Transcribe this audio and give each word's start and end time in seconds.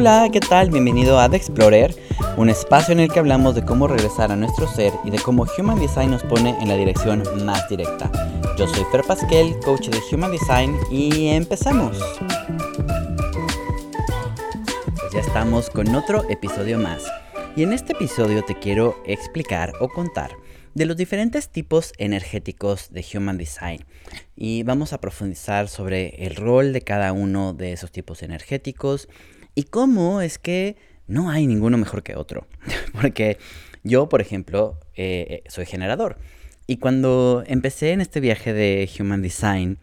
Hola, 0.00 0.28
¿qué 0.32 0.38
tal? 0.38 0.70
Bienvenido 0.70 1.18
a 1.18 1.28
The 1.28 1.36
Explorer, 1.36 1.92
un 2.36 2.48
espacio 2.48 2.92
en 2.92 3.00
el 3.00 3.10
que 3.10 3.18
hablamos 3.18 3.56
de 3.56 3.64
cómo 3.64 3.88
regresar 3.88 4.30
a 4.30 4.36
nuestro 4.36 4.68
ser 4.68 4.92
y 5.02 5.10
de 5.10 5.18
cómo 5.18 5.44
Human 5.58 5.80
Design 5.80 6.12
nos 6.12 6.22
pone 6.22 6.50
en 6.60 6.68
la 6.68 6.76
dirección 6.76 7.24
más 7.44 7.68
directa. 7.68 8.08
Yo 8.56 8.68
soy 8.68 8.84
Fer 8.92 9.02
Pasquel, 9.02 9.58
coach 9.58 9.88
de 9.88 9.98
Human 10.12 10.30
Design 10.30 10.76
y 10.92 11.26
empezamos. 11.30 11.98
Pues 15.00 15.12
ya 15.12 15.18
estamos 15.18 15.68
con 15.68 15.92
otro 15.92 16.22
episodio 16.30 16.78
más. 16.78 17.02
Y 17.56 17.64
en 17.64 17.72
este 17.72 17.92
episodio 17.92 18.44
te 18.44 18.54
quiero 18.54 19.02
explicar 19.04 19.72
o 19.80 19.88
contar 19.88 20.30
de 20.74 20.86
los 20.86 20.96
diferentes 20.96 21.48
tipos 21.48 21.92
energéticos 21.98 22.92
de 22.92 23.04
Human 23.14 23.36
Design. 23.36 23.84
Y 24.36 24.62
vamos 24.62 24.92
a 24.92 25.00
profundizar 25.00 25.66
sobre 25.66 26.24
el 26.24 26.36
rol 26.36 26.72
de 26.72 26.82
cada 26.82 27.12
uno 27.12 27.52
de 27.52 27.72
esos 27.72 27.90
tipos 27.90 28.22
energéticos 28.22 29.08
y 29.58 29.64
cómo 29.64 30.20
es 30.20 30.38
que 30.38 30.76
no 31.08 31.30
hay 31.30 31.48
ninguno 31.48 31.78
mejor 31.78 32.04
que 32.04 32.14
otro. 32.14 32.46
Porque 32.92 33.38
yo, 33.82 34.08
por 34.08 34.20
ejemplo, 34.20 34.78
eh, 34.94 35.42
soy 35.48 35.66
generador. 35.66 36.16
Y 36.68 36.76
cuando 36.76 37.42
empecé 37.44 37.90
en 37.90 38.00
este 38.00 38.20
viaje 38.20 38.52
de 38.52 38.88
Human 39.00 39.20
Design, 39.20 39.78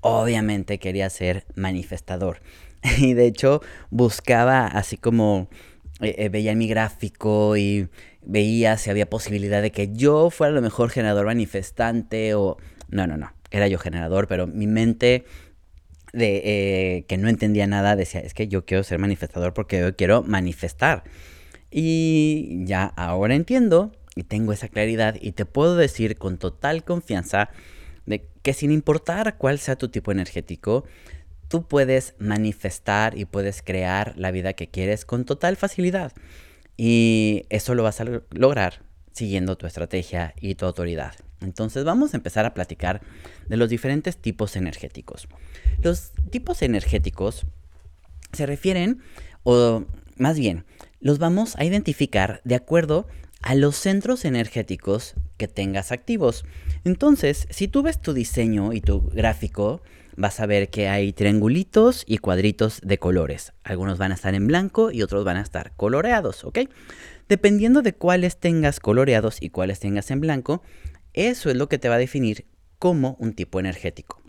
obviamente 0.00 0.78
quería 0.78 1.10
ser 1.10 1.44
manifestador. 1.56 2.40
Y 2.98 3.14
de 3.14 3.26
hecho 3.26 3.62
buscaba 3.90 4.64
así 4.68 4.96
como 4.96 5.48
eh, 6.00 6.14
eh, 6.18 6.28
veía 6.28 6.54
mi 6.54 6.68
gráfico 6.68 7.56
y 7.56 7.88
veía 8.22 8.78
si 8.78 8.90
había 8.90 9.10
posibilidad 9.10 9.60
de 9.60 9.72
que 9.72 9.92
yo 9.92 10.30
fuera 10.30 10.54
lo 10.54 10.62
mejor 10.62 10.90
generador 10.90 11.26
manifestante 11.26 12.36
o... 12.36 12.58
No, 12.90 13.08
no, 13.08 13.16
no, 13.16 13.32
era 13.50 13.66
yo 13.66 13.80
generador, 13.80 14.28
pero 14.28 14.46
mi 14.46 14.68
mente 14.68 15.24
de 16.12 16.42
eh, 16.44 17.04
que 17.08 17.16
no 17.18 17.28
entendía 17.28 17.66
nada 17.66 17.96
decía, 17.96 18.20
es 18.20 18.34
que 18.34 18.48
yo 18.48 18.64
quiero 18.64 18.84
ser 18.84 18.98
manifestador 18.98 19.54
porque 19.54 19.80
yo 19.80 19.96
quiero 19.96 20.22
manifestar. 20.22 21.04
Y 21.70 22.64
ya 22.64 22.84
ahora 22.84 23.34
entiendo 23.34 23.92
y 24.14 24.22
tengo 24.24 24.52
esa 24.52 24.68
claridad 24.68 25.16
y 25.20 25.32
te 25.32 25.44
puedo 25.44 25.76
decir 25.76 26.16
con 26.16 26.38
total 26.38 26.84
confianza 26.84 27.50
de 28.06 28.28
que 28.42 28.54
sin 28.54 28.70
importar 28.70 29.36
cuál 29.36 29.58
sea 29.58 29.76
tu 29.76 29.88
tipo 29.88 30.12
energético, 30.12 30.84
tú 31.48 31.66
puedes 31.66 32.14
manifestar 32.18 33.18
y 33.18 33.24
puedes 33.24 33.62
crear 33.62 34.14
la 34.16 34.30
vida 34.30 34.54
que 34.54 34.68
quieres 34.68 35.04
con 35.04 35.24
total 35.24 35.56
facilidad. 35.56 36.12
Y 36.76 37.44
eso 37.50 37.74
lo 37.74 37.82
vas 37.82 38.00
a 38.00 38.04
lograr 38.30 38.82
siguiendo 39.12 39.56
tu 39.56 39.66
estrategia 39.66 40.34
y 40.40 40.54
tu 40.54 40.66
autoridad. 40.66 41.14
Entonces 41.40 41.84
vamos 41.84 42.14
a 42.14 42.16
empezar 42.16 42.46
a 42.46 42.54
platicar 42.54 43.00
de 43.48 43.56
los 43.56 43.68
diferentes 43.68 44.16
tipos 44.16 44.56
energéticos. 44.56 45.28
Los 45.82 46.12
tipos 46.30 46.62
energéticos 46.62 47.46
se 48.32 48.46
refieren, 48.46 49.00
o 49.42 49.84
más 50.16 50.38
bien, 50.38 50.64
los 51.00 51.18
vamos 51.18 51.56
a 51.56 51.64
identificar 51.64 52.40
de 52.44 52.54
acuerdo 52.54 53.06
a 53.42 53.54
los 53.54 53.76
centros 53.76 54.24
energéticos 54.24 55.14
que 55.36 55.46
tengas 55.46 55.92
activos. 55.92 56.44
Entonces, 56.84 57.46
si 57.50 57.68
tú 57.68 57.82
ves 57.82 58.00
tu 58.00 58.12
diseño 58.12 58.72
y 58.72 58.80
tu 58.80 59.02
gráfico, 59.10 59.82
vas 60.16 60.40
a 60.40 60.46
ver 60.46 60.70
que 60.70 60.88
hay 60.88 61.12
triangulitos 61.12 62.02
y 62.06 62.18
cuadritos 62.18 62.80
de 62.82 62.98
colores. 62.98 63.52
Algunos 63.62 63.98
van 63.98 64.12
a 64.12 64.14
estar 64.14 64.34
en 64.34 64.46
blanco 64.46 64.90
y 64.90 65.02
otros 65.02 65.24
van 65.24 65.36
a 65.36 65.42
estar 65.42 65.72
coloreados, 65.76 66.44
¿ok? 66.44 66.60
Dependiendo 67.28 67.82
de 67.82 67.92
cuáles 67.94 68.38
tengas 68.38 68.80
coloreados 68.80 69.42
y 69.42 69.50
cuáles 69.50 69.78
tengas 69.78 70.10
en 70.10 70.20
blanco, 70.20 70.62
eso 71.16 71.50
es 71.50 71.56
lo 71.56 71.68
que 71.68 71.78
te 71.78 71.88
va 71.88 71.96
a 71.96 71.98
definir 71.98 72.46
como 72.78 73.16
un 73.18 73.34
tipo 73.34 73.58
energético. 73.58 74.22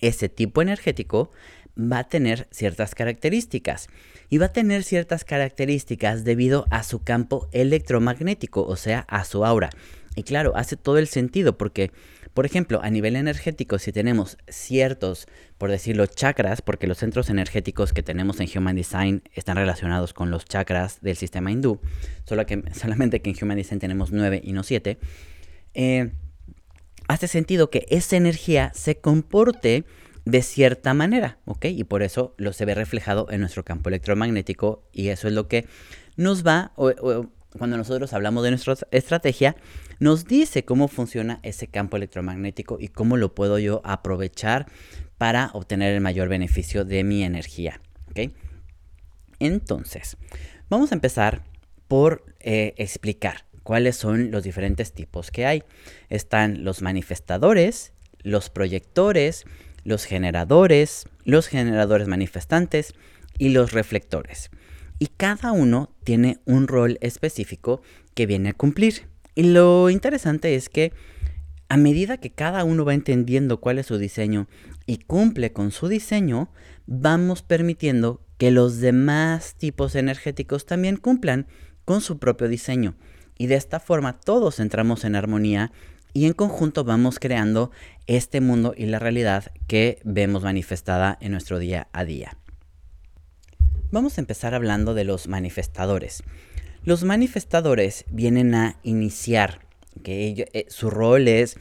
Ese 0.00 0.28
tipo 0.28 0.60
energético 0.60 1.30
va 1.78 2.00
a 2.00 2.08
tener 2.08 2.46
ciertas 2.50 2.94
características 2.94 3.88
y 4.28 4.38
va 4.38 4.46
a 4.46 4.52
tener 4.52 4.82
ciertas 4.82 5.24
características 5.24 6.24
debido 6.24 6.66
a 6.70 6.82
su 6.82 7.02
campo 7.02 7.48
electromagnético, 7.52 8.64
o 8.64 8.76
sea, 8.76 9.00
a 9.08 9.24
su 9.24 9.44
aura. 9.44 9.70
Y 10.16 10.24
claro, 10.24 10.52
hace 10.56 10.76
todo 10.76 10.98
el 10.98 11.06
sentido 11.06 11.56
porque 11.56 11.90
por 12.34 12.46
ejemplo, 12.46 12.80
a 12.82 12.90
nivel 12.90 13.14
energético, 13.14 13.78
si 13.78 13.92
tenemos 13.92 14.38
ciertos, 14.48 15.28
por 15.56 15.70
decirlo, 15.70 16.06
chakras, 16.06 16.62
porque 16.62 16.88
los 16.88 16.98
centros 16.98 17.30
energéticos 17.30 17.92
que 17.92 18.02
tenemos 18.02 18.40
en 18.40 18.48
Human 18.54 18.74
Design 18.74 19.22
están 19.34 19.56
relacionados 19.56 20.12
con 20.12 20.32
los 20.32 20.44
chakras 20.44 21.00
del 21.00 21.16
sistema 21.16 21.52
hindú, 21.52 21.80
solo 22.24 22.44
que, 22.44 22.64
solamente 22.74 23.22
que 23.22 23.30
en 23.30 23.36
Human 23.40 23.56
Design 23.56 23.78
tenemos 23.78 24.10
nueve 24.10 24.40
y 24.42 24.52
no 24.52 24.64
siete, 24.64 24.98
eh, 25.74 26.12
hace 27.08 27.28
sentido 27.28 27.70
que 27.70 27.86
esa 27.90 28.16
energía 28.16 28.72
se 28.74 28.96
comporte 28.96 29.84
de 30.24 30.42
cierta 30.42 30.94
manera, 30.94 31.38
¿ok? 31.44 31.66
Y 31.66 31.84
por 31.84 32.02
eso 32.02 32.34
lo 32.38 32.52
se 32.52 32.64
ve 32.64 32.74
reflejado 32.74 33.26
en 33.30 33.40
nuestro 33.40 33.64
campo 33.64 33.90
electromagnético 33.90 34.88
y 34.92 35.08
eso 35.08 35.28
es 35.28 35.34
lo 35.34 35.48
que 35.48 35.66
nos 36.16 36.46
va, 36.46 36.72
cuando 37.58 37.76
nosotros 37.76 38.12
hablamos 38.12 38.42
de 38.44 38.50
nuestra 38.50 38.74
estrategia, 38.90 39.56
nos 39.98 40.24
dice 40.24 40.64
cómo 40.64 40.88
funciona 40.88 41.40
ese 41.42 41.66
campo 41.68 41.96
electromagnético 41.96 42.78
y 42.80 42.88
cómo 42.88 43.16
lo 43.16 43.34
puedo 43.34 43.58
yo 43.58 43.80
aprovechar 43.84 44.66
para 45.18 45.50
obtener 45.52 45.94
el 45.94 46.00
mayor 46.00 46.28
beneficio 46.28 46.84
de 46.84 47.04
mi 47.04 47.22
energía. 47.22 47.80
Entonces, 49.38 50.16
vamos 50.68 50.92
a 50.92 50.94
empezar 50.94 51.42
por 51.88 52.24
eh, 52.40 52.74
explicar 52.76 53.43
cuáles 53.64 53.96
son 53.96 54.30
los 54.30 54.44
diferentes 54.44 54.92
tipos 54.92 55.32
que 55.32 55.46
hay. 55.46 55.64
Están 56.08 56.62
los 56.62 56.80
manifestadores, 56.80 57.92
los 58.22 58.48
proyectores, 58.48 59.44
los 59.82 60.04
generadores, 60.04 61.06
los 61.24 61.48
generadores 61.48 62.06
manifestantes 62.06 62.94
y 63.38 63.48
los 63.48 63.72
reflectores 63.72 64.50
y 64.98 65.08
cada 65.08 65.52
uno 65.52 65.90
tiene 66.04 66.38
un 66.44 66.68
rol 66.68 66.98
específico 67.00 67.82
que 68.14 68.26
viene 68.26 68.50
a 68.50 68.54
cumplir. 68.54 69.08
Y 69.34 69.42
lo 69.44 69.90
interesante 69.90 70.54
es 70.54 70.68
que 70.68 70.92
a 71.68 71.76
medida 71.76 72.18
que 72.18 72.30
cada 72.30 72.64
uno 72.64 72.84
va 72.84 72.94
entendiendo 72.94 73.60
cuál 73.60 73.78
es 73.78 73.86
su 73.86 73.98
diseño 73.98 74.46
y 74.86 74.98
cumple 74.98 75.52
con 75.52 75.72
su 75.72 75.88
diseño, 75.88 76.50
vamos 76.86 77.42
permitiendo 77.42 78.20
que 78.38 78.50
los 78.50 78.78
demás 78.78 79.54
tipos 79.56 79.94
energéticos 79.94 80.66
también 80.66 80.96
cumplan 80.96 81.46
con 81.84 82.00
su 82.00 82.18
propio 82.18 82.48
diseño. 82.48 82.94
Y 83.38 83.46
de 83.46 83.56
esta 83.56 83.80
forma 83.80 84.20
todos 84.20 84.60
entramos 84.60 85.04
en 85.04 85.16
armonía 85.16 85.72
y 86.12 86.26
en 86.26 86.32
conjunto 86.32 86.84
vamos 86.84 87.18
creando 87.18 87.72
este 88.06 88.40
mundo 88.40 88.74
y 88.76 88.86
la 88.86 89.00
realidad 89.00 89.52
que 89.66 89.98
vemos 90.04 90.44
manifestada 90.44 91.18
en 91.20 91.32
nuestro 91.32 91.58
día 91.58 91.88
a 91.92 92.04
día. 92.04 92.36
Vamos 93.90 94.16
a 94.16 94.20
empezar 94.20 94.54
hablando 94.54 94.94
de 94.94 95.04
los 95.04 95.28
manifestadores. 95.28 96.22
Los 96.84 97.02
manifestadores 97.02 98.04
vienen 98.10 98.54
a 98.54 98.78
iniciar, 98.82 99.60
que 100.02 100.48
eh, 100.52 100.66
su 100.68 100.90
rol 100.90 101.28
es 101.28 101.56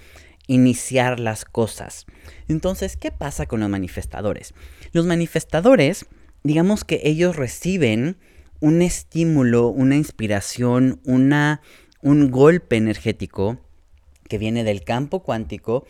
iniciar 0.48 1.20
las 1.20 1.46
cosas. 1.46 2.06
Entonces, 2.48 2.98
¿qué 2.98 3.12
pasa 3.12 3.46
con 3.46 3.60
los 3.60 3.70
manifestadores? 3.70 4.54
Los 4.92 5.06
manifestadores, 5.06 6.06
digamos 6.44 6.84
que 6.84 7.02
ellos 7.04 7.36
reciben 7.36 8.18
un 8.64 8.82
estímulo, 8.82 9.68
una 9.68 9.98
inspiración, 9.98 11.02
una, 11.04 11.60
un 12.02 12.32
golpe 12.32 12.78
energético 12.78 13.60
que 14.30 14.38
viene 14.38 14.64
del 14.64 14.86
campo 14.86 15.22
cuántico 15.22 15.86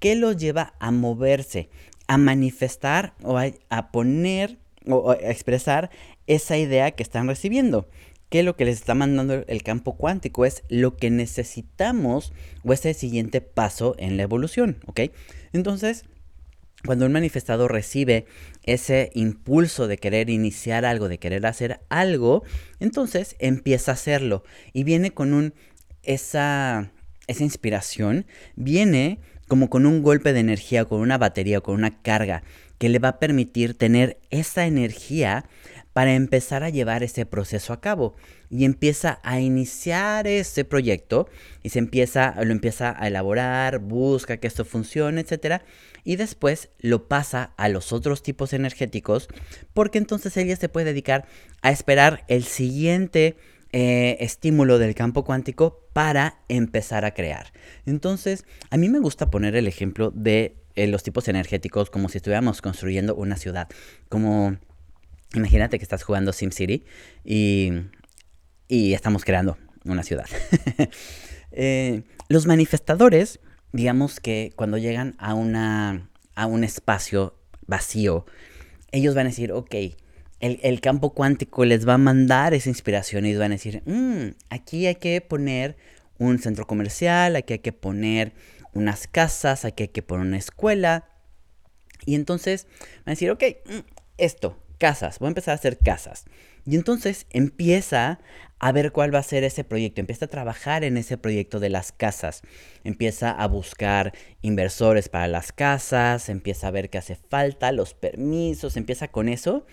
que 0.00 0.16
los 0.16 0.36
lleva 0.36 0.74
a 0.80 0.90
moverse, 0.90 1.70
a 2.08 2.18
manifestar 2.18 3.14
o 3.22 3.38
a 3.38 3.92
poner 3.92 4.58
o, 4.88 5.12
expresar 5.12 5.90
esa 6.26 6.58
idea 6.58 6.90
que 6.90 7.04
están 7.04 7.28
recibiendo. 7.28 7.88
Que 8.30 8.42
lo 8.42 8.56
que 8.56 8.64
les 8.64 8.78
está 8.78 8.96
mandando 8.96 9.44
el 9.46 9.62
campo 9.62 9.96
cuántico 9.96 10.44
es 10.44 10.64
lo 10.68 10.96
que 10.96 11.10
necesitamos 11.10 12.32
o 12.64 12.72
ese 12.72 12.94
siguiente 12.94 13.40
paso 13.40 13.94
en 13.96 14.16
la 14.16 14.24
evolución, 14.24 14.80
¿ok? 14.86 15.02
Entonces, 15.52 16.04
cuando 16.84 17.06
un 17.06 17.12
manifestado 17.12 17.68
recibe 17.68 18.26
ese 18.62 19.10
impulso 19.14 19.88
de 19.88 19.98
querer 19.98 20.30
iniciar 20.30 20.84
algo, 20.84 21.08
de 21.08 21.18
querer 21.18 21.46
hacer 21.46 21.80
algo, 21.88 22.44
entonces 22.80 23.36
empieza 23.38 23.92
a 23.92 23.94
hacerlo. 23.94 24.44
Y 24.72 24.84
viene 24.84 25.10
con 25.10 25.32
un 25.32 25.54
esa 26.02 26.92
esa 27.28 27.44
inspiración 27.44 28.26
viene 28.56 29.20
como 29.46 29.70
con 29.70 29.86
un 29.86 30.02
golpe 30.02 30.32
de 30.32 30.40
energía, 30.40 30.84
con 30.84 31.00
una 31.00 31.18
batería, 31.18 31.60
con 31.60 31.74
una 31.74 32.02
carga 32.02 32.42
que 32.78 32.88
le 32.88 32.98
va 32.98 33.08
a 33.08 33.18
permitir 33.18 33.74
tener 33.74 34.18
esa 34.30 34.66
energía 34.66 35.44
para 35.98 36.14
empezar 36.14 36.62
a 36.62 36.70
llevar 36.70 37.02
ese 37.02 37.26
proceso 37.26 37.72
a 37.72 37.80
cabo 37.80 38.14
y 38.50 38.64
empieza 38.64 39.18
a 39.24 39.40
iniciar 39.40 40.28
ese 40.28 40.64
proyecto 40.64 41.28
y 41.64 41.70
se 41.70 41.80
empieza 41.80 42.36
lo 42.40 42.52
empieza 42.52 42.94
a 42.96 43.08
elaborar, 43.08 43.80
busca 43.80 44.36
que 44.36 44.46
esto 44.46 44.64
funcione, 44.64 45.22
etcétera, 45.22 45.64
y 46.04 46.14
después 46.14 46.68
lo 46.78 47.08
pasa 47.08 47.52
a 47.56 47.68
los 47.68 47.92
otros 47.92 48.22
tipos 48.22 48.52
energéticos 48.52 49.26
porque 49.74 49.98
entonces 49.98 50.36
ella 50.36 50.54
se 50.54 50.68
puede 50.68 50.86
dedicar 50.86 51.26
a 51.62 51.72
esperar 51.72 52.24
el 52.28 52.44
siguiente 52.44 53.36
eh, 53.72 54.18
estímulo 54.20 54.78
del 54.78 54.94
campo 54.94 55.24
cuántico 55.24 55.88
para 55.94 56.38
empezar 56.46 57.06
a 57.06 57.12
crear. 57.12 57.52
Entonces, 57.86 58.44
a 58.70 58.76
mí 58.76 58.88
me 58.88 59.00
gusta 59.00 59.32
poner 59.32 59.56
el 59.56 59.66
ejemplo 59.66 60.12
de 60.12 60.54
eh, 60.76 60.86
los 60.86 61.02
tipos 61.02 61.26
energéticos 61.26 61.90
como 61.90 62.08
si 62.08 62.18
estuviéramos 62.18 62.62
construyendo 62.62 63.16
una 63.16 63.36
ciudad, 63.36 63.66
como 64.08 64.58
Imagínate 65.34 65.78
que 65.78 65.82
estás 65.82 66.02
jugando 66.02 66.32
SimCity 66.32 66.84
y, 67.24 67.72
y 68.66 68.94
estamos 68.94 69.24
creando 69.24 69.56
una 69.84 70.02
ciudad. 70.02 70.26
Eh, 71.50 72.02
los 72.28 72.46
manifestadores, 72.46 73.40
digamos 73.72 74.20
que 74.20 74.52
cuando 74.54 74.76
llegan 74.76 75.16
a, 75.18 75.32
una, 75.32 76.10
a 76.34 76.44
un 76.44 76.62
espacio 76.62 77.38
vacío, 77.66 78.26
ellos 78.92 79.14
van 79.14 79.26
a 79.26 79.30
decir, 79.30 79.52
ok, 79.52 79.74
el, 80.40 80.80
campo 80.80 81.14
cuántico 81.14 81.64
les 81.64 81.88
va 81.88 81.94
a 81.94 81.98
mandar 81.98 82.54
esa 82.54 82.68
inspiración 82.68 83.26
y 83.26 83.34
van 83.34 83.52
a 83.52 83.54
decir, 83.54 83.82
mm, 83.86 84.36
aquí 84.50 84.86
hay 84.86 84.96
que 84.96 85.20
poner 85.20 85.76
un 86.18 86.38
centro 86.38 86.66
comercial, 86.66 87.34
aquí 87.34 87.54
hay 87.54 87.58
que 87.60 87.72
poner 87.72 88.34
unas 88.72 89.06
casas, 89.08 89.64
aquí 89.64 89.84
hay 89.84 89.88
que 89.88 90.02
poner 90.02 90.26
una 90.26 90.38
escuela. 90.38 91.08
Y 92.04 92.14
entonces 92.14 92.66
van 92.98 93.06
a 93.06 93.10
decir, 93.12 93.30
ok, 93.30 93.42
mm, 93.66 93.78
esto, 94.18 94.56
casas, 94.78 95.18
voy 95.18 95.26
a 95.26 95.30
empezar 95.30 95.52
a 95.52 95.56
hacer 95.56 95.78
casas. 95.78 96.24
Y 96.64 96.76
entonces 96.76 97.26
empieza 97.30 98.20
a 98.58 98.72
ver 98.72 98.92
cuál 98.92 99.14
va 99.14 99.20
a 99.20 99.22
ser 99.22 99.44
ese 99.44 99.64
proyecto, 99.64 100.00
empieza 100.00 100.24
a 100.24 100.28
trabajar 100.28 100.84
en 100.84 100.96
ese 100.96 101.16
proyecto 101.16 101.60
de 101.60 101.68
las 101.68 101.92
casas, 101.92 102.42
empieza 102.84 103.30
a 103.30 103.46
buscar 103.46 104.12
inversores 104.42 105.08
para 105.08 105.28
las 105.28 105.52
casas, 105.52 106.28
empieza 106.28 106.68
a 106.68 106.72
ver 106.72 106.90
qué 106.90 106.98
hace 106.98 107.16
falta, 107.16 107.72
los 107.72 107.94
permisos, 107.94 108.76
empieza 108.76 109.08
con 109.08 109.28
eso. 109.28 109.66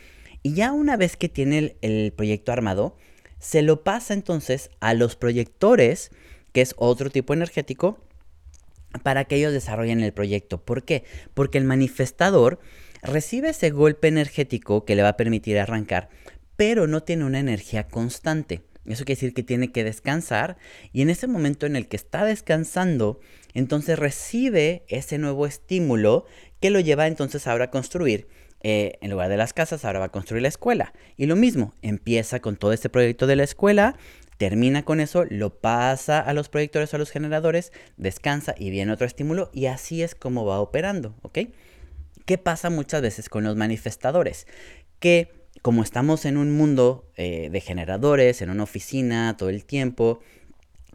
Y 0.43 0.53
ya 0.53 0.71
una 0.71 0.97
vez 0.97 1.17
que 1.17 1.29
tiene 1.29 1.57
el, 1.57 1.77
el 1.81 2.13
proyecto 2.13 2.51
armado, 2.51 2.95
se 3.39 3.61
lo 3.61 3.83
pasa 3.83 4.13
entonces 4.13 4.69
a 4.79 4.93
los 4.93 5.15
proyectores, 5.15 6.11
que 6.53 6.61
es 6.61 6.75
otro 6.77 7.09
tipo 7.09 7.33
energético, 7.33 7.99
para 9.03 9.25
que 9.25 9.35
ellos 9.35 9.53
desarrollen 9.53 10.01
el 10.01 10.13
proyecto. 10.13 10.63
¿Por 10.63 10.83
qué? 10.83 11.03
Porque 11.33 11.57
el 11.57 11.65
manifestador 11.65 12.59
recibe 13.01 13.49
ese 13.49 13.69
golpe 13.69 14.07
energético 14.07 14.85
que 14.85 14.95
le 14.95 15.03
va 15.03 15.09
a 15.09 15.17
permitir 15.17 15.59
arrancar, 15.59 16.09
pero 16.55 16.87
no 16.87 17.03
tiene 17.03 17.25
una 17.25 17.39
energía 17.39 17.87
constante. 17.87 18.61
Eso 18.85 19.03
quiere 19.03 19.17
decir 19.17 19.33
que 19.33 19.43
tiene 19.43 19.71
que 19.71 19.83
descansar 19.83 20.57
y 20.93 21.01
en 21.01 21.09
ese 21.09 21.27
momento 21.27 21.65
en 21.65 21.75
el 21.75 21.87
que 21.87 21.95
está 21.95 22.23
descansando, 22.23 23.19
entonces 23.53 23.97
recibe 23.97 24.83
ese 24.87 25.17
nuevo 25.17 25.47
estímulo 25.47 26.25
que 26.59 26.69
lo 26.69 26.79
lleva 26.79 27.07
entonces 27.07 27.47
ahora 27.47 27.65
a 27.65 27.71
construir. 27.71 28.27
Eh, 28.61 28.97
en 29.01 29.11
lugar 29.11 29.29
de 29.29 29.37
las 29.37 29.53
casas, 29.53 29.85
ahora 29.85 29.99
va 29.99 30.05
a 30.05 30.11
construir 30.11 30.41
la 30.41 30.47
escuela. 30.47 30.93
Y 31.17 31.27
lo 31.27 31.35
mismo, 31.35 31.75
empieza 31.83 32.39
con 32.39 32.57
todo 32.57 32.73
este 32.73 32.89
proyecto 32.89 33.27
de 33.27 33.35
la 33.35 33.43
escuela, 33.43 33.95
termina 34.37 34.83
con 34.83 34.99
eso, 34.99 35.23
lo 35.29 35.59
pasa 35.59 36.19
a 36.19 36.33
los 36.33 36.49
proyectores 36.49 36.91
o 36.91 36.95
a 36.95 36.99
los 36.99 37.11
generadores, 37.11 37.71
descansa 37.97 38.55
y 38.57 38.69
viene 38.69 38.91
otro 38.91 39.05
estímulo 39.05 39.49
y 39.53 39.67
así 39.67 40.01
es 40.01 40.15
como 40.15 40.45
va 40.45 40.59
operando, 40.59 41.15
¿ok? 41.21 41.39
¿Qué 42.25 42.37
pasa 42.37 42.69
muchas 42.69 43.01
veces 43.01 43.29
con 43.29 43.43
los 43.43 43.55
manifestadores? 43.55 44.47
Que 44.99 45.29
como 45.61 45.83
estamos 45.83 46.25
en 46.25 46.37
un 46.37 46.51
mundo 46.51 47.09
eh, 47.15 47.49
de 47.51 47.61
generadores, 47.61 48.41
en 48.41 48.49
una 48.49 48.63
oficina 48.63 49.35
todo 49.37 49.49
el 49.49 49.63
tiempo, 49.65 50.19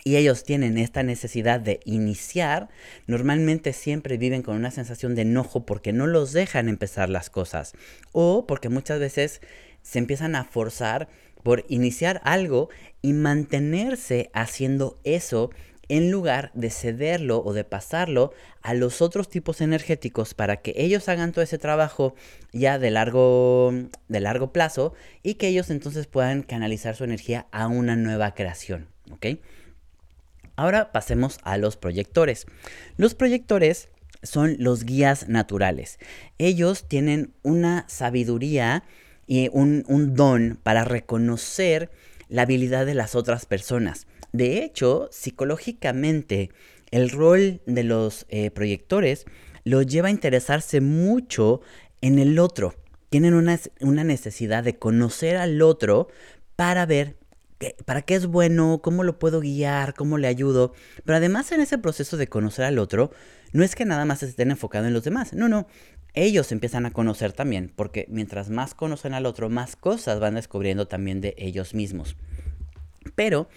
y 0.04 0.16
ellos 0.16 0.44
tienen 0.44 0.78
esta 0.78 1.02
necesidad 1.02 1.60
de 1.60 1.80
iniciar, 1.84 2.68
normalmente 3.06 3.72
siempre 3.72 4.16
viven 4.16 4.42
con 4.42 4.56
una 4.56 4.70
sensación 4.70 5.14
de 5.14 5.22
enojo 5.22 5.66
porque 5.66 5.92
no 5.92 6.06
los 6.06 6.32
dejan 6.32 6.68
empezar 6.68 7.10
las 7.10 7.30
cosas 7.30 7.74
o 8.12 8.46
porque 8.46 8.68
muchas 8.68 8.98
veces 8.98 9.40
se 9.82 9.98
empiezan 9.98 10.34
a 10.34 10.44
forzar 10.44 11.08
por 11.42 11.64
iniciar 11.68 12.20
algo 12.24 12.70
y 13.02 13.12
mantenerse 13.12 14.30
haciendo 14.32 14.98
eso 15.04 15.50
en 15.90 16.12
lugar 16.12 16.52
de 16.54 16.70
cederlo 16.70 17.42
o 17.44 17.52
de 17.52 17.64
pasarlo 17.64 18.32
a 18.62 18.74
los 18.74 19.02
otros 19.02 19.28
tipos 19.28 19.60
energéticos 19.60 20.34
para 20.34 20.58
que 20.58 20.72
ellos 20.76 21.08
hagan 21.08 21.32
todo 21.32 21.42
ese 21.42 21.58
trabajo 21.58 22.14
ya 22.52 22.78
de 22.78 22.92
largo, 22.92 23.74
de 24.06 24.20
largo 24.20 24.52
plazo 24.52 24.94
y 25.24 25.34
que 25.34 25.48
ellos 25.48 25.68
entonces 25.68 26.06
puedan 26.06 26.44
canalizar 26.44 26.94
su 26.94 27.02
energía 27.02 27.48
a 27.50 27.66
una 27.66 27.96
nueva 27.96 28.34
creación. 28.34 28.86
Ahora 30.54 30.92
pasemos 30.92 31.38
a 31.42 31.58
los 31.58 31.76
proyectores. 31.76 32.46
Los 32.96 33.16
proyectores 33.16 33.88
son 34.22 34.54
los 34.60 34.84
guías 34.84 35.28
naturales. 35.28 35.98
Ellos 36.38 36.86
tienen 36.86 37.32
una 37.42 37.84
sabiduría 37.88 38.84
y 39.26 39.48
un, 39.52 39.84
un 39.88 40.14
don 40.14 40.60
para 40.62 40.84
reconocer 40.84 41.90
la 42.28 42.42
habilidad 42.42 42.86
de 42.86 42.94
las 42.94 43.16
otras 43.16 43.44
personas. 43.44 44.06
De 44.32 44.64
hecho, 44.64 45.08
psicológicamente, 45.10 46.50
el 46.90 47.10
rol 47.10 47.60
de 47.66 47.84
los 47.84 48.26
eh, 48.28 48.50
proyectores 48.50 49.26
los 49.64 49.86
lleva 49.86 50.08
a 50.08 50.12
interesarse 50.12 50.80
mucho 50.80 51.60
en 52.00 52.18
el 52.18 52.38
otro. 52.38 52.74
Tienen 53.08 53.34
una, 53.34 54.04
necesidad 54.04 54.62
de 54.62 54.78
conocer 54.78 55.36
al 55.36 55.62
otro 55.62 56.08
para 56.56 56.86
ver 56.86 57.16
para 57.84 58.00
qué 58.00 58.14
es 58.14 58.24
bueno, 58.24 58.80
cómo 58.82 59.04
lo 59.04 59.18
puedo 59.18 59.40
guiar, 59.40 59.92
cómo 59.92 60.16
le 60.16 60.28
ayudo. 60.28 60.72
Pero 61.04 61.16
además 61.16 61.52
en 61.52 61.60
ese 61.60 61.76
proceso 61.76 62.16
de 62.16 62.26
conocer 62.26 62.64
al 62.64 62.78
otro, 62.78 63.10
no 63.52 63.62
es 63.62 63.74
que 63.74 63.84
nada 63.84 64.06
más 64.06 64.22
estén 64.22 64.50
enfocados 64.50 64.88
en 64.88 64.94
los 64.94 65.04
demás. 65.04 65.34
No, 65.34 65.48
no. 65.48 65.66
Ellos 66.14 66.52
empiezan 66.52 66.86
a 66.86 66.90
conocer 66.90 67.32
también, 67.32 67.70
porque 67.76 68.06
mientras 68.08 68.48
más 68.48 68.74
conocen 68.74 69.12
al 69.12 69.26
otro, 69.26 69.50
más 69.50 69.76
cosas 69.76 70.20
van 70.20 70.36
descubriendo 70.36 70.88
también 70.88 71.20
de 71.20 71.34
ellos 71.36 71.74
mismos. 71.74 72.16
Pero 73.14 73.48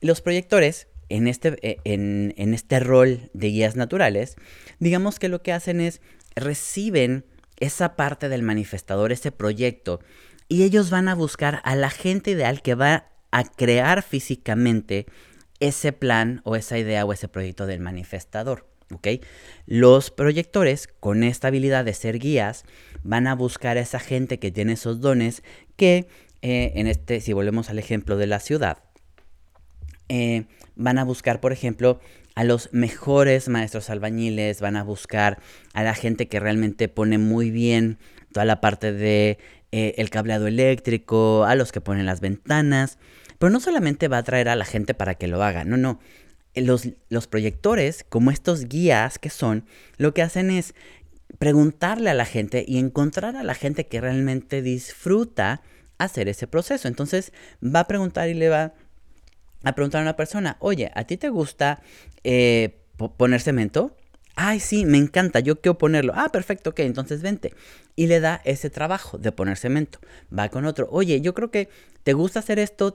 los 0.00 0.20
proyectores, 0.20 0.88
en 1.08 1.26
este, 1.26 1.56
eh, 1.62 1.78
en, 1.84 2.54
este 2.54 2.80
rol 2.80 3.30
de 3.32 3.48
guías 3.48 3.76
naturales, 3.76 4.36
digamos 4.78 5.18
que 5.18 5.28
lo 5.28 5.42
que 5.42 5.52
hacen 5.52 5.80
es 5.80 6.00
reciben 6.34 7.24
esa 7.60 7.96
parte 7.96 8.28
del 8.28 8.42
manifestador, 8.42 9.12
ese 9.12 9.32
proyecto, 9.32 10.00
y 10.48 10.64
ellos 10.64 10.90
van 10.90 11.08
a 11.08 11.14
buscar 11.14 11.60
a 11.64 11.76
la 11.76 11.90
gente 11.90 12.32
ideal 12.32 12.62
que 12.62 12.74
va 12.74 13.10
a 13.30 13.44
crear 13.44 14.02
físicamente 14.02 15.06
ese 15.60 15.92
plan 15.92 16.40
o 16.44 16.56
esa 16.56 16.78
idea 16.78 17.04
o 17.04 17.12
ese 17.12 17.28
proyecto 17.28 17.66
del 17.66 17.80
manifestador. 17.80 18.66
¿ok? 18.92 19.08
Los 19.66 20.10
proyectores, 20.10 20.88
con 21.00 21.22
esta 21.22 21.48
habilidad 21.48 21.84
de 21.84 21.94
ser 21.94 22.18
guías, 22.18 22.64
van 23.02 23.26
a 23.26 23.34
buscar 23.34 23.76
a 23.76 23.80
esa 23.80 23.98
gente 23.98 24.38
que 24.38 24.50
tiene 24.50 24.74
esos 24.74 25.00
dones 25.00 25.42
que, 25.76 26.08
eh, 26.42 26.72
en 26.74 26.86
este, 26.86 27.20
si 27.20 27.32
volvemos 27.32 27.70
al 27.70 27.78
ejemplo 27.78 28.16
de 28.16 28.26
la 28.26 28.40
ciudad, 28.40 28.83
eh, 30.08 30.44
van 30.76 30.98
a 30.98 31.04
buscar, 31.04 31.40
por 31.40 31.52
ejemplo, 31.52 32.00
a 32.34 32.44
los 32.44 32.68
mejores 32.72 33.48
maestros 33.48 33.90
albañiles, 33.90 34.60
van 34.60 34.76
a 34.76 34.82
buscar 34.82 35.38
a 35.72 35.82
la 35.82 35.94
gente 35.94 36.28
que 36.28 36.40
realmente 36.40 36.88
pone 36.88 37.18
muy 37.18 37.50
bien 37.50 37.98
toda 38.32 38.44
la 38.44 38.60
parte 38.60 38.92
de 38.92 39.38
eh, 39.70 39.94
el 39.98 40.10
cableado 40.10 40.46
eléctrico, 40.46 41.44
a 41.44 41.54
los 41.54 41.70
que 41.70 41.80
ponen 41.80 42.06
las 42.06 42.20
ventanas, 42.20 42.98
pero 43.38 43.50
no 43.50 43.60
solamente 43.60 44.08
va 44.08 44.18
a 44.18 44.22
traer 44.22 44.48
a 44.48 44.56
la 44.56 44.64
gente 44.64 44.94
para 44.94 45.14
que 45.14 45.28
lo 45.28 45.42
haga, 45.42 45.64
no, 45.64 45.76
no. 45.76 46.00
Los, 46.56 46.88
los 47.08 47.26
proyectores, 47.26 48.04
como 48.08 48.30
estos 48.30 48.68
guías 48.68 49.18
que 49.18 49.30
son, 49.30 49.64
lo 49.96 50.14
que 50.14 50.22
hacen 50.22 50.50
es 50.50 50.74
preguntarle 51.38 52.10
a 52.10 52.14
la 52.14 52.24
gente 52.24 52.64
y 52.66 52.78
encontrar 52.78 53.34
a 53.36 53.42
la 53.42 53.54
gente 53.54 53.86
que 53.86 54.00
realmente 54.00 54.62
disfruta 54.62 55.62
hacer 55.98 56.28
ese 56.28 56.46
proceso. 56.46 56.88
Entonces 56.88 57.32
va 57.62 57.80
a 57.80 57.88
preguntar 57.88 58.28
y 58.28 58.34
le 58.34 58.48
va 58.48 58.74
a 59.64 59.74
preguntar 59.74 60.00
a 60.00 60.02
una 60.02 60.16
persona, 60.16 60.56
oye, 60.60 60.90
¿a 60.94 61.04
ti 61.04 61.16
te 61.16 61.28
gusta 61.28 61.82
eh, 62.22 62.80
poner 63.16 63.40
cemento? 63.40 63.96
Ay, 64.36 64.58
sí, 64.58 64.84
me 64.84 64.98
encanta, 64.98 65.38
yo 65.38 65.60
quiero 65.60 65.78
ponerlo. 65.78 66.12
Ah, 66.16 66.28
perfecto, 66.30 66.70
ok, 66.70 66.80
entonces 66.80 67.22
vente. 67.22 67.54
Y 67.94 68.08
le 68.08 68.18
da 68.18 68.40
ese 68.44 68.68
trabajo 68.68 69.16
de 69.16 69.30
poner 69.30 69.56
cemento. 69.56 70.00
Va 70.36 70.48
con 70.48 70.64
otro, 70.64 70.88
oye, 70.90 71.20
yo 71.20 71.34
creo 71.34 71.52
que 71.52 71.68
te 72.02 72.14
gusta 72.14 72.40
hacer 72.40 72.58
esto, 72.58 72.94